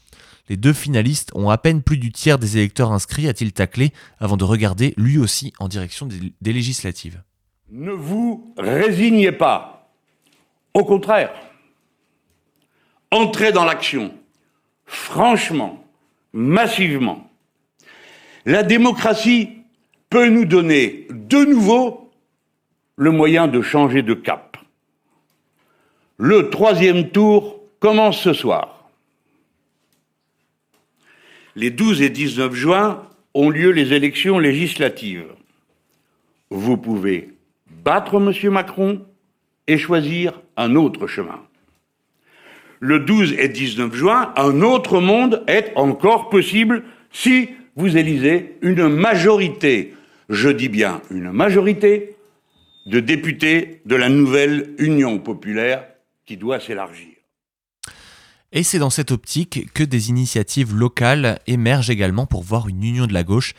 Les 0.48 0.56
deux 0.56 0.72
finalistes 0.72 1.32
ont 1.34 1.50
à 1.50 1.58
peine 1.58 1.82
plus 1.82 1.98
du 1.98 2.12
tiers 2.12 2.38
des 2.38 2.56
électeurs 2.56 2.92
inscrits, 2.92 3.26
a-t-il 3.26 3.52
taclé, 3.52 3.92
avant 4.20 4.36
de 4.36 4.44
regarder 4.44 4.94
lui 4.96 5.18
aussi 5.18 5.52
en 5.58 5.66
direction 5.66 6.06
des 6.06 6.52
législatives. 6.52 7.20
Ne 7.70 7.90
vous 7.90 8.54
résignez 8.56 9.32
pas. 9.32 9.90
Au 10.74 10.84
contraire, 10.84 11.32
entrez 13.10 13.50
dans 13.50 13.64
l'action, 13.64 14.14
franchement, 14.86 15.84
massivement. 16.32 17.28
La 18.46 18.62
démocratie 18.62 19.57
peut 20.10 20.28
nous 20.28 20.44
donner 20.44 21.06
de 21.10 21.44
nouveau 21.44 22.10
le 22.96 23.10
moyen 23.10 23.46
de 23.46 23.62
changer 23.62 24.02
de 24.02 24.14
cap. 24.14 24.56
Le 26.16 26.50
troisième 26.50 27.10
tour 27.10 27.60
commence 27.78 28.20
ce 28.20 28.32
soir. 28.32 28.90
Les 31.54 31.70
12 31.70 32.02
et 32.02 32.10
19 32.10 32.54
juin 32.54 33.02
ont 33.34 33.50
lieu 33.50 33.70
les 33.70 33.92
élections 33.92 34.38
législatives. 34.38 35.26
Vous 36.50 36.76
pouvez 36.76 37.30
battre 37.84 38.16
M. 38.16 38.52
Macron 38.52 39.04
et 39.66 39.78
choisir 39.78 40.40
un 40.56 40.74
autre 40.74 41.06
chemin. 41.06 41.40
Le 42.80 43.00
12 43.00 43.34
et 43.34 43.48
19 43.48 43.94
juin, 43.94 44.32
un 44.36 44.62
autre 44.62 45.00
monde 45.00 45.44
est 45.46 45.72
encore 45.76 46.30
possible 46.30 46.84
si 47.12 47.50
vous 47.76 47.96
élisez 47.96 48.56
une 48.62 48.88
majorité, 48.88 49.94
je 50.28 50.48
dis 50.48 50.68
bien 50.68 51.00
une 51.10 51.32
majorité, 51.32 52.16
de 52.86 53.00
députés 53.00 53.82
de 53.84 53.96
la 53.96 54.08
nouvelle 54.08 54.74
Union 54.78 55.18
populaire 55.18 55.84
qui 56.24 56.36
doit 56.36 56.58
s'élargir. 56.58 57.08
Et 58.52 58.62
c'est 58.62 58.78
dans 58.78 58.90
cette 58.90 59.10
optique 59.10 59.70
que 59.74 59.84
des 59.84 60.08
initiatives 60.08 60.74
locales 60.74 61.38
émergent 61.46 61.90
également 61.90 62.24
pour 62.24 62.42
voir 62.42 62.66
une 62.66 62.82
union 62.82 63.06
de 63.06 63.12
la 63.12 63.24
gauche. 63.24 63.54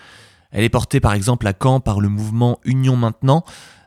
Elle 0.51 0.63
est 0.63 0.70
portée 0.70 1.00
par 1.00 1.13
exemple 1.13 1.48
à 1.48 1.53
Caen 1.60 1.79
par 1.79 2.00
le 2.00 2.10
mouvement 2.10 2.60
Union 2.63 2.96
Maintenant, 2.96 3.44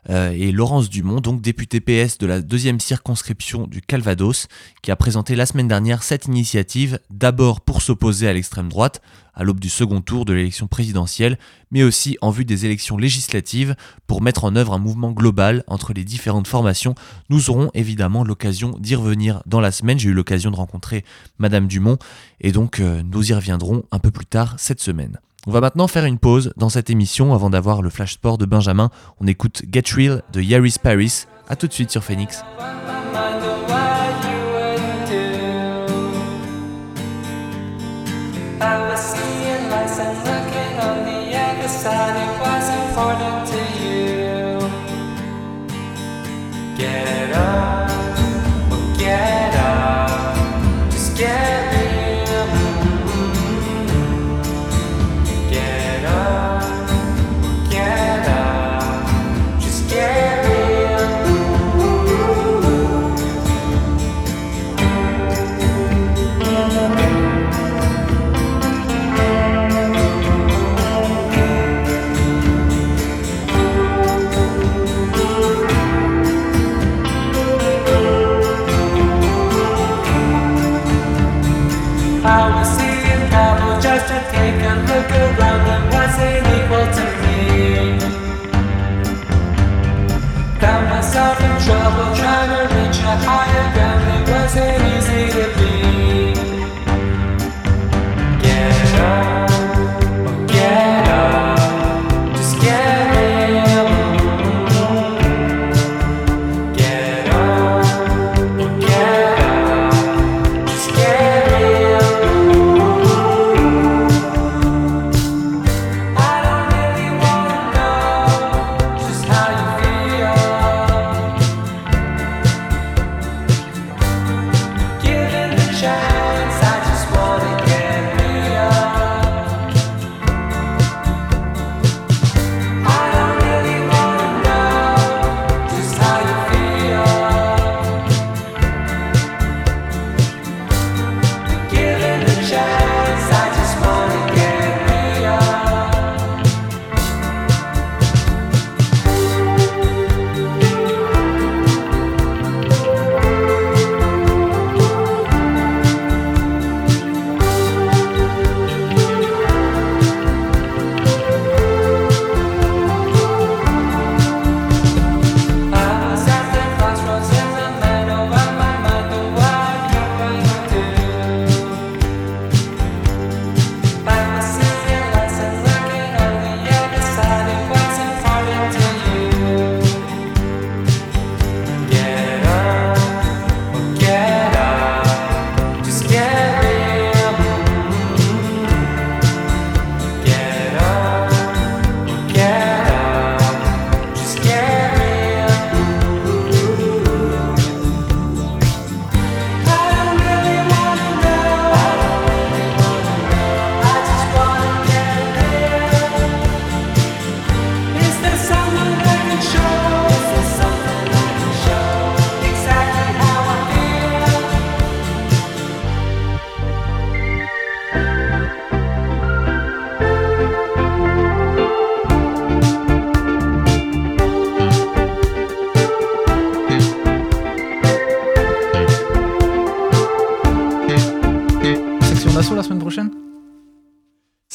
euh, 0.09 0.31
et 0.31 0.51
Laurence 0.51 0.89
Dumont, 0.89 1.21
donc 1.21 1.41
députée 1.41 1.79
PS 1.79 2.17
de 2.17 2.27
la 2.27 2.41
deuxième 2.41 2.79
circonscription 2.79 3.67
du 3.67 3.81
Calvados, 3.81 4.47
qui 4.81 4.91
a 4.91 4.95
présenté 4.95 5.35
la 5.35 5.45
semaine 5.45 5.67
dernière 5.67 6.03
cette 6.03 6.25
initiative, 6.25 6.99
d'abord 7.09 7.61
pour 7.61 7.81
s'opposer 7.81 8.27
à 8.27 8.33
l'extrême 8.33 8.67
droite, 8.67 9.01
à 9.33 9.43
l'aube 9.43 9.61
du 9.61 9.69
second 9.69 10.01
tour 10.01 10.25
de 10.25 10.33
l'élection 10.33 10.67
présidentielle, 10.67 11.39
mais 11.71 11.83
aussi 11.83 12.17
en 12.21 12.31
vue 12.31 12.45
des 12.45 12.65
élections 12.65 12.97
législatives, 12.97 13.75
pour 14.05 14.21
mettre 14.21 14.43
en 14.43 14.55
œuvre 14.55 14.73
un 14.73 14.77
mouvement 14.77 15.11
global 15.11 15.63
entre 15.67 15.93
les 15.93 16.03
différentes 16.03 16.47
formations. 16.47 16.95
Nous 17.29 17.49
aurons 17.49 17.71
évidemment 17.73 18.25
l'occasion 18.25 18.77
d'y 18.79 18.95
revenir 18.95 19.41
dans 19.45 19.61
la 19.61 19.71
semaine. 19.71 19.99
J'ai 19.99 20.09
eu 20.09 20.13
l'occasion 20.13 20.51
de 20.51 20.57
rencontrer 20.57 21.05
Madame 21.39 21.67
Dumont, 21.67 21.97
et 22.41 22.51
donc 22.51 22.79
euh, 22.79 23.01
nous 23.03 23.31
y 23.31 23.33
reviendrons 23.33 23.83
un 23.91 23.99
peu 23.99 24.11
plus 24.11 24.25
tard 24.25 24.55
cette 24.57 24.81
semaine. 24.81 25.19
On 25.45 25.51
va 25.51 25.59
maintenant 25.59 25.87
faire 25.87 26.05
une 26.05 26.19
pause 26.19 26.53
dans 26.55 26.69
cette 26.69 26.89
émission 26.89 27.33
avant 27.33 27.49
d'avoir 27.49 27.81
le 27.81 27.89
flash 27.89 28.13
sport 28.13 28.37
de 28.37 28.45
Benjamin. 28.45 28.89
On 29.19 29.27
écoute 29.27 29.63
Get 29.69 29.83
Real 29.93 30.21
de 30.31 30.41
Yaris 30.41 30.75
Paris. 30.81 31.25
A 31.49 31.57
tout 31.57 31.67
de 31.67 31.73
suite 31.73 31.91
sur 31.91 32.03
Phoenix. 32.03 32.43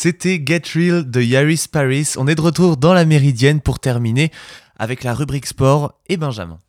C'était 0.01 0.41
Get 0.47 0.63
Real 0.77 1.11
de 1.11 1.21
Yaris 1.21 1.65
Paris. 1.73 2.13
On 2.19 2.29
est 2.29 2.37
de 2.37 2.41
retour 2.41 2.77
dans 2.77 2.95
la 2.95 3.05
Méridienne 3.05 3.61
pour 3.61 3.81
terminer 3.81 4.31
avec 4.79 5.03
la 5.03 5.13
rubrique 5.13 5.45
sport 5.45 5.99
et 6.09 6.17
Benjamin. 6.17 6.61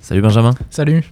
Salut 0.00 0.22
Benjamin. 0.22 0.54
Salut. 0.70 1.04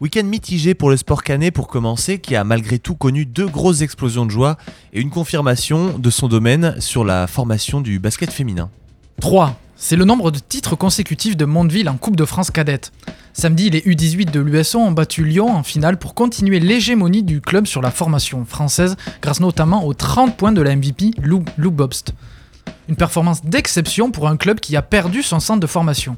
Week-end 0.00 0.24
mitigé 0.24 0.72
pour 0.72 0.88
le 0.88 0.96
sport 0.96 1.22
canet 1.22 1.52
pour 1.52 1.68
commencer, 1.68 2.20
qui 2.20 2.34
a 2.34 2.42
malgré 2.42 2.78
tout 2.78 2.94
connu 2.94 3.26
deux 3.26 3.46
grosses 3.46 3.82
explosions 3.82 4.24
de 4.24 4.30
joie 4.30 4.56
et 4.94 5.00
une 5.02 5.10
confirmation 5.10 5.98
de 5.98 6.08
son 6.08 6.26
domaine 6.26 6.74
sur 6.80 7.04
la 7.04 7.26
formation 7.26 7.82
du 7.82 7.98
basket 7.98 8.30
féminin. 8.32 8.70
3. 9.20 9.60
C'est 9.76 9.96
le 9.96 10.06
nombre 10.06 10.30
de 10.30 10.38
titres 10.38 10.74
consécutifs 10.74 11.36
de 11.36 11.44
Mondeville 11.44 11.90
en 11.90 11.98
Coupe 11.98 12.16
de 12.16 12.24
France 12.24 12.50
cadette. 12.50 12.92
Samedi, 13.34 13.68
les 13.68 13.80
U18 13.80 14.30
de 14.30 14.40
l'USO 14.40 14.78
ont 14.78 14.92
battu 14.92 15.22
Lyon 15.22 15.54
en 15.54 15.62
finale 15.62 15.98
pour 15.98 16.14
continuer 16.14 16.60
l'hégémonie 16.60 17.22
du 17.22 17.42
club 17.42 17.66
sur 17.66 17.82
la 17.82 17.90
formation 17.90 18.46
française, 18.46 18.96
grâce 19.20 19.40
notamment 19.40 19.84
aux 19.84 19.92
30 19.92 20.34
points 20.34 20.52
de 20.52 20.62
la 20.62 20.76
MVP 20.76 21.10
Lou, 21.20 21.44
Lou 21.58 21.70
Bobst. 21.70 22.14
Une 22.88 22.96
performance 22.96 23.44
d'exception 23.44 24.10
pour 24.10 24.28
un 24.28 24.38
club 24.38 24.60
qui 24.60 24.76
a 24.76 24.82
perdu 24.82 25.22
son 25.22 25.40
centre 25.40 25.60
de 25.60 25.66
formation. 25.66 26.16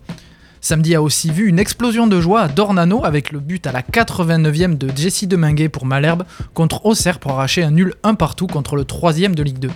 Samedi 0.65 0.95
a 0.95 1.03
aussi 1.03 1.33
vu 1.33 1.49
une 1.49 1.59
explosion 1.59 2.07
de 2.07 2.21
joie 2.21 2.43
à 2.43 2.49
Dornano 2.49 3.05
avec 3.05 3.33
le 3.33 3.41
but 3.41 3.67
à 3.67 3.73
la 3.73 3.83
89e 3.83 4.79
de 4.79 4.97
Jessie 4.97 5.27
Deminguet 5.27 5.69
pour 5.69 5.87
Malherbe 5.87 6.23
contre 6.55 6.87
Auxerre 6.87 7.19
pour 7.19 7.33
arracher 7.33 7.65
un 7.65 7.73
nul 7.73 7.95
1 8.05 8.15
partout 8.15 8.47
contre 8.47 8.77
le 8.77 8.85
3e 8.85 9.35
de 9.35 9.43
Ligue 9.43 9.59
2. 9.59 9.71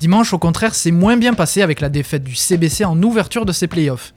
Dimanche, 0.00 0.32
au 0.32 0.38
contraire, 0.38 0.74
c'est 0.74 0.90
moins 0.90 1.16
bien 1.16 1.34
passé 1.34 1.62
avec 1.62 1.80
la 1.80 1.88
défaite 1.88 2.24
du 2.24 2.34
CBC 2.34 2.84
en 2.84 3.00
ouverture 3.00 3.46
de 3.46 3.52
ses 3.52 3.68
playoffs. 3.68 4.12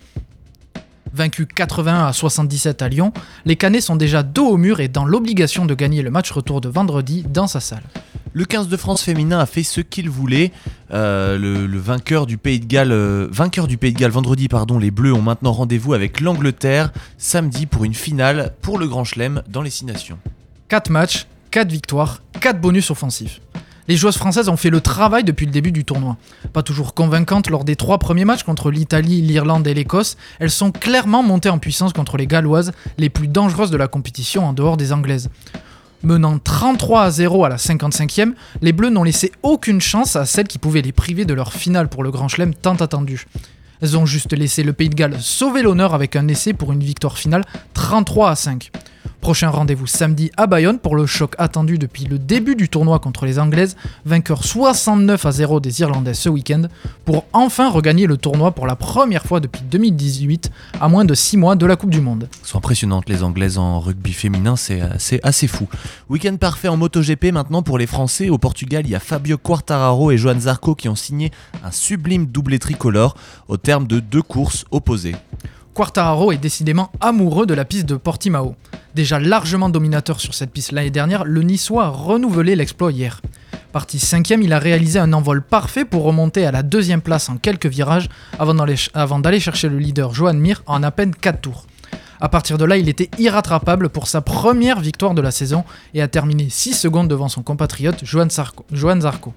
Vaincu 1.14 1.46
81 1.46 2.08
à 2.08 2.14
77 2.14 2.82
à 2.82 2.90
Lyon, 2.90 3.14
les 3.46 3.56
Canets 3.56 3.82
sont 3.82 3.96
déjà 3.96 4.24
dos 4.24 4.48
au 4.48 4.58
mur 4.58 4.80
et 4.80 4.88
dans 4.88 5.06
l'obligation 5.06 5.68
de 5.68 5.76
gagner 5.76 6.02
le 6.02 6.10
match 6.10 6.32
retour 6.32 6.62
de 6.62 6.70
vendredi 6.70 7.24
dans 7.30 7.48
sa 7.48 7.60
salle. 7.60 7.84
Le 8.34 8.46
15 8.46 8.68
de 8.68 8.78
France 8.78 9.02
féminin 9.02 9.40
a 9.40 9.46
fait 9.46 9.64
ce 9.64 9.82
qu'il 9.82 10.10
voulait. 10.10 10.52
Euh, 10.92 11.38
le, 11.38 11.80
vainqueur 11.80 12.28
du 12.28 12.38
Pays 12.38 12.60
de 12.60 12.66
Galles, 12.66 12.92
euh, 12.92 13.28
du 13.68 13.78
Pays 13.78 13.94
de 13.94 13.98
Galles 13.98 14.12
vendredi, 14.12 14.48
pardon, 14.48 14.78
les 14.78 14.92
Bleus 14.92 15.14
ont 15.14 15.22
maintenant 15.22 15.52
rendez-vous 15.52 15.94
avec 15.94 16.22
l'Angleterre 16.22 16.92
samedi 17.18 17.66
pour 17.66 17.86
une 17.86 17.96
finale 17.96 18.54
pour 18.62 18.78
le 18.78 18.88
Grand 18.88 19.04
Chelem 19.04 19.42
dans 19.50 19.62
les 19.62 19.72
Six 19.72 19.86
Nations. 19.86 20.20
4 20.68 20.92
matchs, 20.92 21.28
4 21.50 21.72
victoires, 21.72 22.22
4 22.40 22.62
bonus 22.62 22.92
offensifs. 22.92 23.42
Les 23.88 23.98
joueuses 23.98 24.18
françaises 24.18 24.50
ont 24.50 24.58
fait 24.58 24.70
le 24.70 24.82
travail 24.82 25.24
depuis 25.24 25.48
le 25.48 25.52
début 25.52 25.72
du 25.72 25.84
tournoi. 25.84 26.16
Pas 26.54 26.62
toujours 26.62 26.94
convaincantes 26.94 27.50
lors 27.50 27.64
des 27.64 27.76
trois 27.76 27.98
premiers 27.98 28.26
matchs 28.26 28.44
contre 28.44 28.70
l'Italie, 28.70 29.22
l'Irlande 29.24 29.66
et 29.66 29.74
l'Écosse, 29.74 30.16
elles 30.38 30.52
sont 30.52 30.72
clairement 30.72 31.24
montées 31.24 31.50
en 31.50 31.58
puissance 31.58 31.94
contre 31.94 32.16
les 32.16 32.28
Galloises, 32.28 32.72
les 33.00 33.10
plus 33.10 33.28
dangereuses 33.28 33.72
de 33.72 33.78
la 33.78 33.88
compétition 33.88 34.48
en 34.48 34.54
dehors 34.54 34.78
des 34.78 34.94
Anglaises. 34.94 35.32
Menant 36.02 36.40
33 36.40 37.04
à 37.04 37.12
0 37.12 37.44
à 37.44 37.50
la 37.50 37.58
55e, 37.58 38.34
les 38.62 38.72
Bleus 38.72 38.90
n'ont 38.90 39.04
laissé 39.04 39.32
aucune 39.44 39.82
chance 39.82 40.16
à 40.16 40.26
celles 40.26 40.48
qui 40.48 40.58
pouvaient 40.58 40.82
les 40.82 40.94
priver 40.94 41.26
de 41.26 41.34
leur 41.34 41.52
finale 41.52 41.90
pour 41.90 42.04
le 42.04 42.12
Grand 42.12 42.30
Chelem 42.30 42.54
tant 42.54 42.76
attendu. 42.76 43.26
Elles 43.82 43.98
ont 43.98 44.06
juste 44.06 44.34
laissé 44.34 44.64
le 44.64 44.74
Pays 44.74 44.90
de 44.90 44.96
Galles 44.96 45.20
sauver 45.20 45.62
l'honneur 45.62 45.94
avec 45.94 46.16
un 46.16 46.28
essai 46.28 46.54
pour 46.54 46.72
une 46.72 46.84
victoire 46.84 47.18
finale 47.18 47.44
33 47.74 48.32
à 48.32 48.36
5. 48.36 48.72
Prochain 49.22 49.50
rendez-vous 49.50 49.86
samedi 49.86 50.32
à 50.38 50.48
Bayonne 50.48 50.80
pour 50.80 50.96
le 50.96 51.06
choc 51.06 51.36
attendu 51.38 51.78
depuis 51.78 52.06
le 52.06 52.18
début 52.18 52.56
du 52.56 52.70
tournoi 52.70 53.00
contre 53.00 53.26
les 53.26 53.38
Anglaises, 53.38 53.76
vainqueur 54.06 54.46
69 54.46 55.26
à 55.26 55.32
0 55.32 55.60
des 55.60 55.82
Irlandais 55.82 56.14
ce 56.14 56.30
week-end, 56.30 56.64
pour 57.04 57.26
enfin 57.34 57.70
regagner 57.70 58.08
le 58.08 58.16
tournoi 58.16 58.52
pour 58.52 58.66
la 58.66 58.78
première 58.78 59.26
fois 59.26 59.42
depuis 59.42 59.62
2018, 59.70 60.52
à 60.80 60.88
moins 60.88 61.04
de 61.04 61.14
6 61.14 61.36
mois 61.36 61.56
de 61.56 61.66
la 61.66 61.76
Coupe 61.76 61.90
du 61.90 62.00
Monde. 62.00 62.30
Elles 62.32 62.48
sont 62.48 62.58
impressionnantes 62.58 63.10
les 63.10 63.22
Anglaises 63.22 63.58
en 63.58 63.82
rugby 63.82 64.14
féminin, 64.14 64.56
c'est 64.56 64.82
assez, 65.24 65.48
fou. 65.48 65.68
Week-end 66.10 66.38
parfait 66.38 66.70
en 66.70 66.78
MotoGP 66.78 67.34
maintenant 67.34 67.62
pour 67.62 67.78
les 67.78 67.88
Français. 67.88 68.30
Au 68.30 68.38
Portugal, 68.38 68.84
il 68.86 68.92
y 68.92 68.96
a 68.96 69.00
Fabio 69.00 69.38
Quartararo 69.38 70.12
et 70.12 70.18
Joan 70.18 70.40
Zarco 70.40 70.76
qui 70.76 70.88
ont 70.88 70.96
signé 70.96 71.32
un 71.64 71.72
sublime 71.72 72.26
doublé 72.26 72.58
tricolore 72.58 73.16
au 73.50 73.58
terme 73.58 73.86
de 73.86 74.00
deux 74.00 74.22
courses 74.22 74.66
opposées. 74.72 75.16
Quartararo 75.80 76.34
est 76.34 76.38
décidément 76.38 76.92
amoureux 77.00 77.46
de 77.46 77.54
la 77.54 77.64
piste 77.64 77.86
de 77.86 77.96
Portimao. 77.96 78.54
Déjà 78.96 79.18
largement 79.18 79.70
dominateur 79.70 80.20
sur 80.20 80.34
cette 80.34 80.52
piste 80.52 80.74
l'année 80.74 80.90
dernière, 80.90 81.24
le 81.24 81.42
Niçois 81.42 81.86
a 81.86 81.88
renouvelé 81.88 82.58
l'exploit 82.58 82.92
hier. 82.92 83.22
Parti 83.72 83.98
cinquième, 83.98 84.42
il 84.42 84.52
a 84.52 84.60
réalisé 84.60 85.00
un 85.00 85.14
envol 85.14 85.42
parfait 85.42 85.86
pour 85.86 86.04
remonter 86.04 86.46
à 86.46 86.52
la 86.52 86.64
deuxième 86.64 87.00
place 87.00 87.30
en 87.30 87.38
quelques 87.38 87.68
virages 87.68 88.10
avant 88.38 89.20
d'aller 89.20 89.40
chercher 89.40 89.70
le 89.70 89.80
leader 89.80 90.14
Joan 90.14 90.38
Mir 90.38 90.64
en 90.66 90.84
à 90.84 90.92
peine 90.92 91.16
4 91.16 91.40
tours. 91.40 91.66
A 92.20 92.28
partir 92.28 92.58
de 92.58 92.66
là, 92.66 92.76
il 92.76 92.90
était 92.90 93.10
irrattrapable 93.18 93.88
pour 93.88 94.08
sa 94.08 94.20
première 94.20 94.82
victoire 94.82 95.14
de 95.14 95.22
la 95.22 95.32
saison 95.32 95.64
et 95.94 96.02
a 96.02 96.10
terminé 96.10 96.48
6 96.50 96.74
secondes 96.74 97.08
devant 97.08 97.30
son 97.30 97.42
compatriote 97.42 98.04
Joan 98.04 98.30
Zarco. 98.30 99.34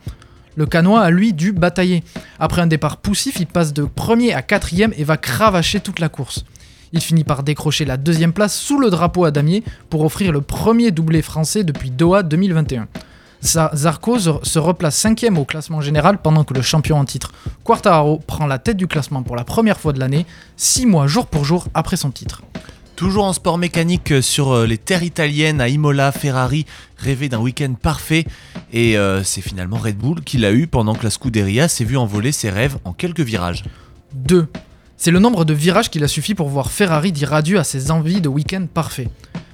Le 0.56 0.66
canois 0.66 1.02
a 1.02 1.10
lui 1.10 1.32
dû 1.32 1.52
batailler. 1.52 2.04
Après 2.38 2.62
un 2.62 2.66
départ 2.66 2.98
poussif, 2.98 3.36
il 3.40 3.46
passe 3.46 3.72
de 3.72 3.84
premier 3.84 4.34
à 4.34 4.42
quatrième 4.42 4.92
et 4.96 5.04
va 5.04 5.16
cravacher 5.16 5.80
toute 5.80 5.98
la 5.98 6.08
course. 6.08 6.44
Il 6.92 7.00
finit 7.00 7.24
par 7.24 7.42
décrocher 7.42 7.84
la 7.84 7.96
deuxième 7.96 8.34
place 8.34 8.54
sous 8.54 8.78
le 8.78 8.90
drapeau 8.90 9.24
à 9.24 9.30
damier 9.30 9.64
pour 9.88 10.04
offrir 10.04 10.30
le 10.30 10.42
premier 10.42 10.90
doublé 10.90 11.22
français 11.22 11.64
depuis 11.64 11.90
Doha 11.90 12.22
2021. 12.22 12.86
Zarco 13.42 14.18
se 14.18 14.58
replace 14.58 14.96
cinquième 14.96 15.36
au 15.36 15.44
classement 15.44 15.80
général 15.80 16.18
pendant 16.18 16.44
que 16.44 16.54
le 16.54 16.62
champion 16.62 16.98
en 16.98 17.04
titre, 17.04 17.32
Quartararo, 17.64 18.18
prend 18.18 18.46
la 18.46 18.58
tête 18.58 18.76
du 18.76 18.86
classement 18.86 19.22
pour 19.22 19.34
la 19.34 19.44
première 19.44 19.80
fois 19.80 19.92
de 19.92 19.98
l'année, 19.98 20.26
six 20.56 20.86
mois 20.86 21.08
jour 21.08 21.26
pour 21.26 21.44
jour 21.44 21.66
après 21.74 21.96
son 21.96 22.10
titre. 22.10 22.42
Toujours 22.96 23.24
en 23.24 23.32
sport 23.32 23.58
mécanique 23.58 24.12
euh, 24.12 24.22
sur 24.22 24.52
euh, 24.52 24.66
les 24.66 24.78
terres 24.78 25.02
italiennes 25.02 25.60
à 25.60 25.68
Imola, 25.68 26.12
Ferrari 26.12 26.66
rêvait 26.98 27.28
d'un 27.28 27.40
week-end 27.40 27.72
parfait 27.74 28.26
et 28.72 28.96
euh, 28.98 29.24
c'est 29.24 29.40
finalement 29.40 29.78
Red 29.78 29.96
Bull 29.96 30.22
qui 30.22 30.38
l'a 30.38 30.52
eu 30.52 30.66
pendant 30.66 30.94
que 30.94 31.04
la 31.04 31.10
Scuderia 31.10 31.68
s'est 31.68 31.84
vue 31.84 31.96
envoler 31.96 32.32
ses 32.32 32.50
rêves 32.50 32.76
en 32.84 32.92
quelques 32.92 33.20
virages. 33.20 33.64
2. 34.14 34.46
C'est 34.96 35.10
le 35.10 35.18
nombre 35.18 35.44
de 35.44 35.54
virages 35.54 35.90
qu'il 35.90 36.04
a 36.04 36.08
suffi 36.08 36.34
pour 36.34 36.48
voir 36.48 36.70
Ferrari 36.70 37.12
dire 37.12 37.32
adieu 37.32 37.58
à 37.58 37.64
ses 37.64 37.90
envies 37.90 38.20
de 38.20 38.28
week-end 38.28 38.66
parfait. 38.72 39.08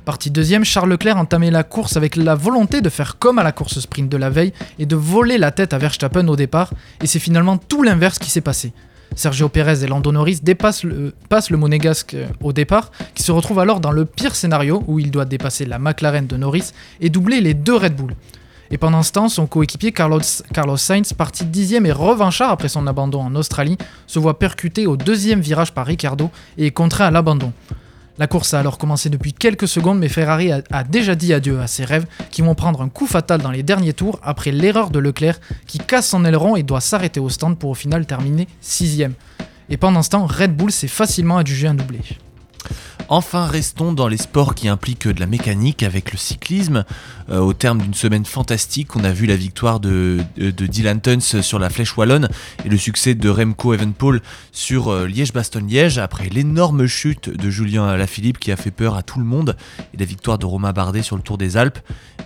Parti 0.04 0.30
deuxième, 0.30 0.64
Charles 0.64 0.90
Leclerc 0.90 1.16
entamait 1.16 1.50
la 1.50 1.62
course 1.62 1.96
avec 1.96 2.16
la 2.16 2.34
volonté 2.34 2.80
de 2.80 2.88
faire 2.88 3.18
comme 3.18 3.38
à 3.38 3.42
la 3.42 3.52
course 3.52 3.78
sprint 3.80 4.10
de 4.10 4.16
la 4.16 4.30
veille 4.30 4.52
et 4.78 4.86
de 4.86 4.96
voler 4.96 5.38
la 5.38 5.50
tête 5.50 5.74
à 5.74 5.78
Verstappen 5.78 6.26
au 6.28 6.36
départ, 6.36 6.72
et 7.02 7.06
c'est 7.06 7.18
finalement 7.18 7.58
tout 7.58 7.82
l'inverse 7.82 8.18
qui 8.18 8.30
s'est 8.30 8.40
passé. 8.40 8.72
Sergio 9.14 9.48
Pérez 9.48 9.84
et 9.84 9.86
Lando 9.86 10.12
Norris 10.12 10.40
passent 10.58 10.84
le 10.84 11.56
monégasque 11.56 12.16
au 12.42 12.52
départ, 12.52 12.90
qui 13.14 13.22
se 13.22 13.32
retrouve 13.32 13.58
alors 13.58 13.80
dans 13.80 13.92
le 13.92 14.04
pire 14.04 14.34
scénario 14.34 14.82
où 14.86 14.98
il 14.98 15.10
doit 15.10 15.24
dépasser 15.24 15.64
la 15.64 15.78
McLaren 15.78 16.26
de 16.26 16.36
Norris 16.36 16.72
et 17.00 17.10
doubler 17.10 17.40
les 17.40 17.54
deux 17.54 17.76
Red 17.76 17.96
Bull. 17.96 18.14
Et 18.70 18.76
pendant 18.76 19.02
ce 19.02 19.12
temps, 19.12 19.28
son 19.28 19.46
coéquipier 19.46 19.92
Carlos, 19.92 20.20
Carlos 20.52 20.76
Sainz, 20.76 21.14
parti 21.14 21.44
dixième 21.46 21.86
et 21.86 21.92
revanchard 21.92 22.50
après 22.50 22.68
son 22.68 22.86
abandon 22.86 23.22
en 23.22 23.34
Australie, 23.34 23.78
se 24.06 24.18
voit 24.18 24.38
percuté 24.38 24.86
au 24.86 24.96
deuxième 24.96 25.40
virage 25.40 25.72
par 25.72 25.86
Ricardo 25.86 26.30
et 26.58 26.66
est 26.66 26.70
contraint 26.70 27.06
à 27.06 27.10
l'abandon. 27.10 27.52
La 28.18 28.26
course 28.26 28.52
a 28.52 28.58
alors 28.58 28.78
commencé 28.78 29.10
depuis 29.10 29.32
quelques 29.32 29.68
secondes, 29.68 30.00
mais 30.00 30.08
Ferrari 30.08 30.50
a, 30.50 30.84
déjà 30.84 31.14
dit 31.14 31.32
adieu 31.32 31.60
à 31.60 31.68
ses 31.68 31.84
rêves 31.84 32.06
qui 32.30 32.42
vont 32.42 32.56
prendre 32.56 32.82
un 32.82 32.88
coup 32.88 33.06
fatal 33.06 33.40
dans 33.40 33.52
les 33.52 33.62
derniers 33.62 33.92
tours 33.92 34.18
après 34.24 34.50
l'erreur 34.50 34.90
de 34.90 34.98
Leclerc 34.98 35.38
qui 35.66 35.78
casse 35.78 36.08
son 36.08 36.24
aileron 36.24 36.56
et 36.56 36.64
doit 36.64 36.80
s'arrêter 36.80 37.20
au 37.20 37.28
stand 37.28 37.58
pour 37.58 37.70
au 37.70 37.74
final 37.74 38.06
terminer 38.06 38.48
sixième. 38.60 39.14
Et 39.70 39.76
pendant 39.76 40.02
ce 40.02 40.10
temps, 40.10 40.26
Red 40.26 40.56
Bull 40.56 40.72
s'est 40.72 40.88
facilement 40.88 41.38
adjugé 41.38 41.68
un 41.68 41.74
doublé. 41.74 42.00
Enfin, 43.10 43.46
restons 43.46 43.94
dans 43.94 44.06
les 44.06 44.18
sports 44.18 44.54
qui 44.54 44.68
impliquent 44.68 45.08
de 45.08 45.18
la 45.18 45.26
mécanique 45.26 45.82
avec 45.82 46.12
le 46.12 46.18
cyclisme. 46.18 46.84
Euh, 47.30 47.38
au 47.38 47.54
terme 47.54 47.80
d'une 47.80 47.94
semaine 47.94 48.26
fantastique, 48.26 48.96
on 48.96 49.04
a 49.04 49.12
vu 49.12 49.24
la 49.24 49.34
victoire 49.34 49.80
de, 49.80 50.18
Dylan 50.36 51.00
Tuns 51.00 51.40
sur 51.40 51.58
la 51.58 51.70
Flèche 51.70 51.96
Wallonne 51.96 52.28
et 52.66 52.68
le 52.68 52.76
succès 52.76 53.14
de 53.14 53.30
Remco 53.30 53.72
Evenpol 53.72 54.20
sur 54.52 54.88
euh, 54.88 55.06
Liège-Bastogne-Liège 55.06 55.96
après 55.96 56.28
l'énorme 56.28 56.86
chute 56.86 57.30
de 57.30 57.48
Julien 57.48 57.88
Alaphilippe 57.88 58.38
qui 58.38 58.52
a 58.52 58.56
fait 58.56 58.70
peur 58.70 58.94
à 58.94 59.02
tout 59.02 59.18
le 59.18 59.24
monde 59.24 59.56
et 59.94 59.96
la 59.96 60.04
victoire 60.04 60.36
de 60.36 60.44
Romain 60.44 60.74
Bardet 60.74 61.02
sur 61.02 61.16
le 61.16 61.22
Tour 61.22 61.38
des 61.38 61.56
Alpes. 61.56 61.78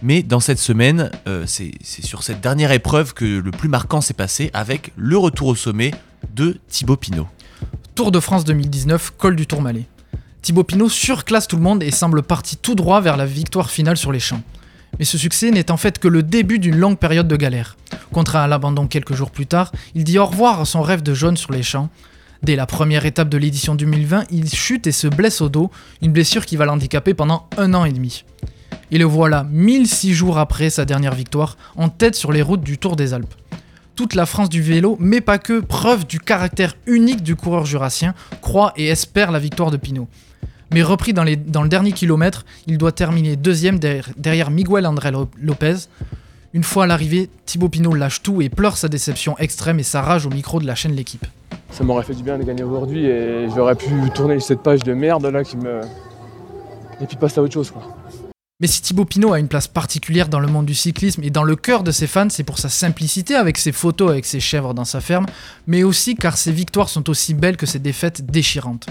Mais 0.03 0.25
dans 0.25 0.41
cette 0.41 0.59
semaine, 0.59 1.13
euh, 1.29 1.45
c'est 1.47 1.71
sur 1.85 2.25
cette 2.25 2.41
dernière 2.41 2.73
épreuve 2.73 3.15
que 3.15 3.25
le 3.25 3.51
plus 3.53 3.69
marquant 3.69 4.01
s'est 4.01 4.15
passé 4.15 4.51
avec 4.53 4.93
le 4.97 5.17
retour 5.17 5.47
au 5.47 5.55
sommet 5.55 5.93
de 6.35 6.59
Thibaut 6.69 6.97
Pinot. 6.97 7.29
Tour 7.95 8.11
de 8.11 8.19
France 8.19 8.45
2019, 8.45 9.13
col 9.17 9.37
du 9.37 9.47
Tourmalet. 9.47 9.87
Thibaut 10.43 10.65
Pinot 10.65 10.89
surclasse 10.89 11.47
tout 11.47 11.57
le 11.57 11.63
monde 11.63 11.85
et 11.85 11.93
semble 11.93 12.25
parti 12.25 12.57
tout 12.57 12.75
droit 12.75 13.01
vers 13.01 13.17
la 13.17 13.27
victoire 13.27 13.71
finale 13.71 13.97
sur 13.97 14.11
les 14.11 14.19
champs. 14.19 14.43
Mais 14.99 15.05
ce 15.05 15.17
succès 15.17 15.53
n'est 15.53 15.71
en 15.71 15.77
fait 15.77 16.01
que 16.01 16.09
le 16.09 16.25
début 16.25 16.59
d'une 16.59 16.77
longue 16.77 16.99
période 16.99 17.29
de 17.29 17.37
galère. 17.37 17.77
Contraint 18.13 18.43
à 18.43 18.49
l'abandon 18.49 18.89
quelques 18.89 19.15
jours 19.15 19.31
plus 19.31 19.47
tard, 19.47 19.71
il 19.95 20.03
dit 20.03 20.19
au 20.19 20.27
revoir 20.27 20.61
à 20.61 20.65
son 20.65 20.83
rêve 20.83 21.05
de 21.05 21.15
jaune 21.15 21.37
sur 21.37 21.53
les 21.53 21.63
champs. 21.63 21.91
Dès 22.43 22.57
la 22.57 22.67
première 22.67 23.07
étape 23.07 23.29
de 23.29 23.39
l'édition 23.39 23.77
2020, 23.77 24.25
il 24.33 24.53
chute 24.53 24.89
et 24.89 24.93
se 24.93 25.07
blesse 25.07 25.41
au 25.41 25.49
dos, 25.49 25.71
une 26.03 26.11
blessure 26.11 26.45
qui 26.45 26.57
va 26.57 26.65
l'handicaper 26.65 27.15
pendant 27.15 27.49
un 27.57 27.73
an 27.73 27.85
et 27.85 27.93
demi. 27.93 28.25
Et 28.91 28.99
le 28.99 29.05
voilà, 29.05 29.45
1006 29.45 30.13
jours 30.13 30.39
après 30.39 30.71
sa 30.71 30.85
dernière 30.85 31.15
victoire, 31.15 31.57
en 31.77 31.89
tête 31.89 32.17
sur 32.17 32.33
les 32.33 32.43
routes 32.43 32.65
du 32.65 32.79
Tour 32.79 32.97
des 32.97 33.15
Alpes. 33.15 33.35
Toute 33.95 34.17
la 34.17 34.27
France 34.27 34.49
du 34.49 34.61
vélo, 34.61 34.97
mais 34.99 35.21
pas 35.21 35.39
que, 35.39 35.61
preuve 35.61 36.05
du 36.05 36.19
caractère 36.19 36.75
unique 36.87 37.23
du 37.23 37.37
coureur 37.37 37.65
jurassien, 37.65 38.13
croit 38.41 38.73
et 38.77 38.89
espère 38.89 39.31
la 39.31 39.39
victoire 39.39 39.71
de 39.71 39.77
Pinot. 39.77 40.09
Mais 40.75 40.83
repris 40.83 41.13
dans, 41.13 41.25
le 41.25 41.69
dernier 41.69 41.93
kilomètre, 41.93 42.47
il 42.67 42.79
doit 42.79 42.93
terminer 42.93 43.37
deuxième 43.37 43.79
derrière 43.79 44.51
Miguel 44.51 44.87
André 44.87 45.11
Lopez. 45.41 45.77
Une 46.55 46.65
fois 46.65 46.85
à 46.85 46.87
l'arrivée, 46.87 47.29
Thibaut 47.45 47.69
Pinot 47.69 47.95
lâche 47.95 48.23
tout 48.23 48.41
et 48.41 48.49
pleure 48.49 48.77
sa 48.77 48.89
déception 48.89 49.37
extrême 49.39 49.79
et 49.79 49.83
sa 49.83 50.01
rage 50.01 50.27
au 50.27 50.31
micro 50.31 50.61
de 50.61 50.67
la 50.67 50.75
chaîne 50.75 50.93
L'équipe. 50.93 51.27
Ça 51.71 51.85
m'aurait 51.85 52.05
fait 52.05 52.15
du 52.15 52.23
bien 52.23 52.39
de 52.39 52.45
gagner 52.45 52.63
aujourd'hui 52.63 53.07
et 53.07 53.49
j'aurais 53.55 53.75
pu 53.75 53.91
tourner 54.15 54.41
cette 54.41 54.61
page 54.61 54.83
de 54.83 54.95
merde 54.95 55.27
là 55.27 55.45
qui 55.45 55.57
me. 55.57 55.81
Et 57.01 57.07
puis 57.07 57.17
passer 57.17 57.41
à 57.41 57.43
autre 57.43 57.55
chose 57.55 57.71
quoi. 57.71 57.83
Mais 58.63 58.69
si 58.69 58.81
Thibaut 58.81 59.05
Pinot 59.05 59.33
a 59.33 59.41
une 59.41 59.49
place 59.49 59.67
particulière 59.67 60.29
dans 60.29 60.39
le 60.39 60.47
monde 60.47 60.67
du 60.67 60.75
cyclisme 60.77 61.25
et 61.25 61.31
dans 61.31 61.43
le 61.43 61.57
cœur 61.57 61.83
de 61.83 61.91
ses 61.91 62.07
fans, 62.07 62.29
c'est 62.31 62.45
pour 62.45 62.61
sa 62.61 62.69
simplicité 62.69 63.35
avec 63.35 63.59
ses 63.59 63.73
photos 63.73 64.13
avec 64.13 64.25
ses 64.25 64.39
chèvres 64.39 64.73
dans 64.73 64.85
sa 64.85 65.01
ferme, 65.01 65.27
mais 65.67 65.83
aussi 65.83 66.15
car 66.15 66.37
ses 66.37 66.53
victoires 66.53 66.89
sont 66.89 67.11
aussi 67.11 67.35
belles 67.35 67.57
que 67.57 67.67
ses 67.67 67.81
défaites 67.81 68.25
déchirantes. 68.25 68.87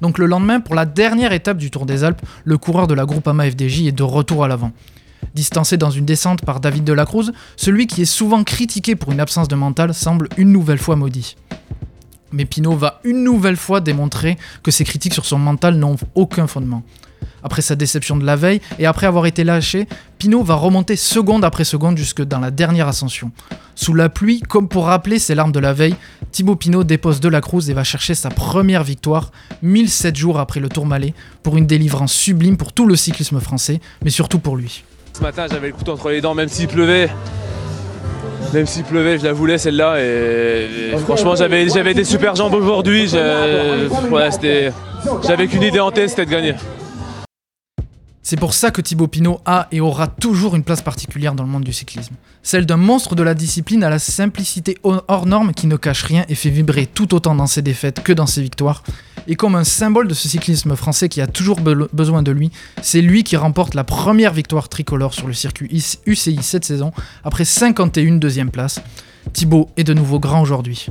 Donc 0.00 0.18
le 0.18 0.26
lendemain, 0.26 0.60
pour 0.60 0.76
la 0.76 0.86
dernière 0.86 1.32
étape 1.32 1.56
du 1.56 1.72
Tour 1.72 1.86
des 1.86 2.04
Alpes, 2.04 2.22
le 2.44 2.56
coureur 2.56 2.86
de 2.86 2.94
la 2.94 3.04
Groupama 3.04 3.50
FDJ 3.50 3.88
est 3.88 3.92
de 3.92 4.04
retour 4.04 4.44
à 4.44 4.48
l'avant. 4.48 4.70
Distancé 5.34 5.76
dans 5.76 5.90
une 5.90 6.04
descente 6.04 6.42
par 6.42 6.60
David 6.60 6.84
Delacruz, 6.84 7.32
celui 7.56 7.88
qui 7.88 8.02
est 8.02 8.04
souvent 8.04 8.44
critiqué 8.44 8.94
pour 8.94 9.10
une 9.10 9.18
absence 9.18 9.48
de 9.48 9.56
mental 9.56 9.92
semble 9.92 10.28
une 10.36 10.52
nouvelle 10.52 10.78
fois 10.78 10.94
maudit. 10.94 11.34
Mais 12.30 12.44
Pinot 12.44 12.76
va 12.76 13.00
une 13.02 13.24
nouvelle 13.24 13.56
fois 13.56 13.80
démontrer 13.80 14.36
que 14.62 14.70
ses 14.70 14.84
critiques 14.84 15.14
sur 15.14 15.26
son 15.26 15.38
mental 15.38 15.74
n'ont 15.78 15.96
aucun 16.14 16.46
fondement. 16.46 16.84
Après 17.42 17.62
sa 17.62 17.76
déception 17.76 18.16
de 18.16 18.24
la 18.24 18.36
veille 18.36 18.60
et 18.78 18.86
après 18.86 19.06
avoir 19.06 19.26
été 19.26 19.44
lâché, 19.44 19.86
Pinot 20.18 20.42
va 20.42 20.54
remonter 20.54 20.96
seconde 20.96 21.44
après 21.44 21.64
seconde 21.64 21.96
jusque 21.96 22.22
dans 22.22 22.40
la 22.40 22.50
dernière 22.50 22.88
ascension. 22.88 23.30
Sous 23.74 23.94
la 23.94 24.08
pluie, 24.08 24.40
comme 24.40 24.68
pour 24.68 24.86
rappeler 24.86 25.18
ses 25.18 25.34
larmes 25.34 25.52
de 25.52 25.60
la 25.60 25.72
veille, 25.72 25.94
Thibaut 26.32 26.56
Pinot 26.56 26.84
dépose 26.84 27.20
de 27.20 27.28
la 27.28 27.40
Cruz 27.40 27.70
et 27.70 27.74
va 27.74 27.84
chercher 27.84 28.14
sa 28.14 28.30
première 28.30 28.82
victoire 28.82 29.30
1007 29.62 30.16
jours 30.16 30.38
après 30.38 30.60
le 30.60 30.68
Tourmalet 30.68 31.14
pour 31.42 31.56
une 31.56 31.66
délivrance 31.66 32.12
sublime 32.12 32.56
pour 32.56 32.72
tout 32.72 32.86
le 32.86 32.96
cyclisme 32.96 33.40
français, 33.40 33.80
mais 34.02 34.10
surtout 34.10 34.38
pour 34.38 34.56
lui. 34.56 34.82
Ce 35.12 35.22
matin, 35.22 35.46
j'avais 35.50 35.68
le 35.68 35.72
couteau 35.72 35.92
entre 35.92 36.10
les 36.10 36.20
dents, 36.20 36.34
même 36.34 36.48
s'il 36.48 36.68
pleuvait. 36.68 37.08
Même 38.52 38.66
s'il 38.66 38.84
pleuvait, 38.84 39.18
je 39.18 39.24
la 39.24 39.32
voulais 39.32 39.58
celle-là. 39.58 39.96
Et, 40.00 40.94
franchement, 41.04 41.34
j'avais, 41.34 41.68
j'avais 41.68 41.94
des 41.94 42.04
super 42.04 42.34
jambes 42.34 42.54
aujourd'hui. 42.54 43.08
J'avais 43.08 43.88
qu'une 45.48 45.62
idée 45.62 45.80
en 45.80 45.90
tête, 45.90 46.10
c'était 46.10 46.26
de 46.26 46.30
gagner. 46.30 46.54
C'est 48.28 48.34
pour 48.34 48.54
ça 48.54 48.72
que 48.72 48.80
Thibaut 48.80 49.06
Pinot 49.06 49.40
a 49.44 49.68
et 49.70 49.80
aura 49.80 50.08
toujours 50.08 50.56
une 50.56 50.64
place 50.64 50.82
particulière 50.82 51.36
dans 51.36 51.44
le 51.44 51.48
monde 51.48 51.62
du 51.62 51.72
cyclisme. 51.72 52.16
Celle 52.42 52.66
d'un 52.66 52.76
monstre 52.76 53.14
de 53.14 53.22
la 53.22 53.34
discipline 53.34 53.84
à 53.84 53.88
la 53.88 54.00
simplicité 54.00 54.78
hors 54.82 55.26
norme 55.26 55.54
qui 55.54 55.68
ne 55.68 55.76
cache 55.76 56.02
rien 56.02 56.24
et 56.28 56.34
fait 56.34 56.50
vibrer 56.50 56.86
tout 56.86 57.14
autant 57.14 57.36
dans 57.36 57.46
ses 57.46 57.62
défaites 57.62 58.02
que 58.02 58.12
dans 58.12 58.26
ses 58.26 58.42
victoires. 58.42 58.82
Et 59.28 59.36
comme 59.36 59.54
un 59.54 59.62
symbole 59.62 60.08
de 60.08 60.14
ce 60.14 60.28
cyclisme 60.28 60.74
français 60.74 61.08
qui 61.08 61.20
a 61.20 61.28
toujours 61.28 61.60
besoin 61.60 62.24
de 62.24 62.32
lui, 62.32 62.50
c'est 62.82 63.00
lui 63.00 63.22
qui 63.22 63.36
remporte 63.36 63.74
la 63.74 63.84
première 63.84 64.32
victoire 64.32 64.68
tricolore 64.68 65.14
sur 65.14 65.28
le 65.28 65.32
circuit 65.32 65.70
UCI 66.04 66.42
cette 66.42 66.64
saison, 66.64 66.90
après 67.22 67.44
51 67.44 68.16
deuxième 68.16 68.50
place. 68.50 68.80
Thibaut 69.34 69.70
est 69.76 69.84
de 69.84 69.94
nouveau 69.94 70.18
grand 70.18 70.42
aujourd'hui. 70.42 70.88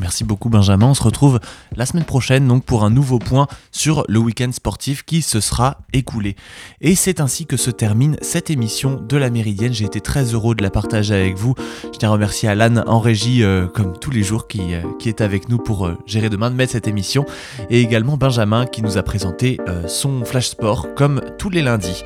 Merci 0.00 0.24
beaucoup 0.24 0.48
Benjamin. 0.48 0.86
On 0.86 0.94
se 0.94 1.02
retrouve 1.02 1.40
la 1.76 1.84
semaine 1.84 2.04
prochaine 2.04 2.48
donc 2.48 2.64
pour 2.64 2.84
un 2.84 2.90
nouveau 2.90 3.18
point 3.18 3.46
sur 3.70 4.04
le 4.08 4.18
week-end 4.18 4.50
sportif 4.50 5.04
qui 5.04 5.20
se 5.20 5.40
sera 5.40 5.82
écoulé. 5.92 6.36
Et 6.80 6.94
c'est 6.94 7.20
ainsi 7.20 7.44
que 7.44 7.58
se 7.58 7.70
termine 7.70 8.16
cette 8.22 8.48
émission 8.48 8.98
de 9.06 9.16
la 9.18 9.28
Méridienne. 9.28 9.74
J'ai 9.74 9.84
été 9.84 10.00
très 10.00 10.32
heureux 10.32 10.54
de 10.54 10.62
la 10.62 10.70
partager 10.70 11.14
avec 11.14 11.36
vous. 11.36 11.54
Je 11.92 11.98
tiens 11.98 12.08
à 12.08 12.12
remercier 12.12 12.48
Alan 12.48 12.82
en 12.86 12.98
régie 12.98 13.44
euh, 13.44 13.66
comme 13.66 13.92
tous 13.98 14.10
les 14.10 14.22
jours 14.22 14.48
qui, 14.48 14.74
euh, 14.74 14.80
est 15.04 15.20
avec 15.20 15.50
nous 15.50 15.58
pour 15.58 15.86
euh, 15.86 15.98
gérer 16.06 16.30
de 16.30 16.36
main 16.38 16.50
de 16.50 16.56
maître 16.56 16.72
cette 16.72 16.88
émission. 16.88 17.26
Et 17.68 17.82
également 17.82 18.16
Benjamin 18.16 18.64
qui 18.64 18.80
nous 18.80 18.96
a 18.96 19.02
présenté 19.02 19.58
son 19.86 20.24
Flash 20.24 20.48
Sport 20.48 20.94
comme 20.94 21.20
tous 21.38 21.50
les 21.50 21.60
lundis. 21.60 22.04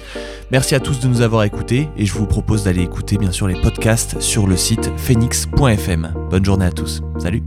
Merci 0.50 0.74
à 0.74 0.80
tous 0.80 0.98
de 0.98 1.06
nous 1.06 1.20
avoir 1.20 1.44
écoutés 1.44 1.88
et 1.96 2.06
je 2.06 2.12
vous 2.14 2.26
propose 2.26 2.64
d'aller 2.64 2.82
écouter 2.82 3.18
bien 3.18 3.30
sûr 3.30 3.46
les 3.46 3.60
podcasts 3.60 4.20
sur 4.20 4.48
le 4.48 4.56
site 4.56 4.90
phoenix.fm. 4.96 6.12
Bonne 6.30 6.44
journée 6.44 6.66
à 6.66 6.72
tous. 6.72 7.00
Salut 7.18 7.42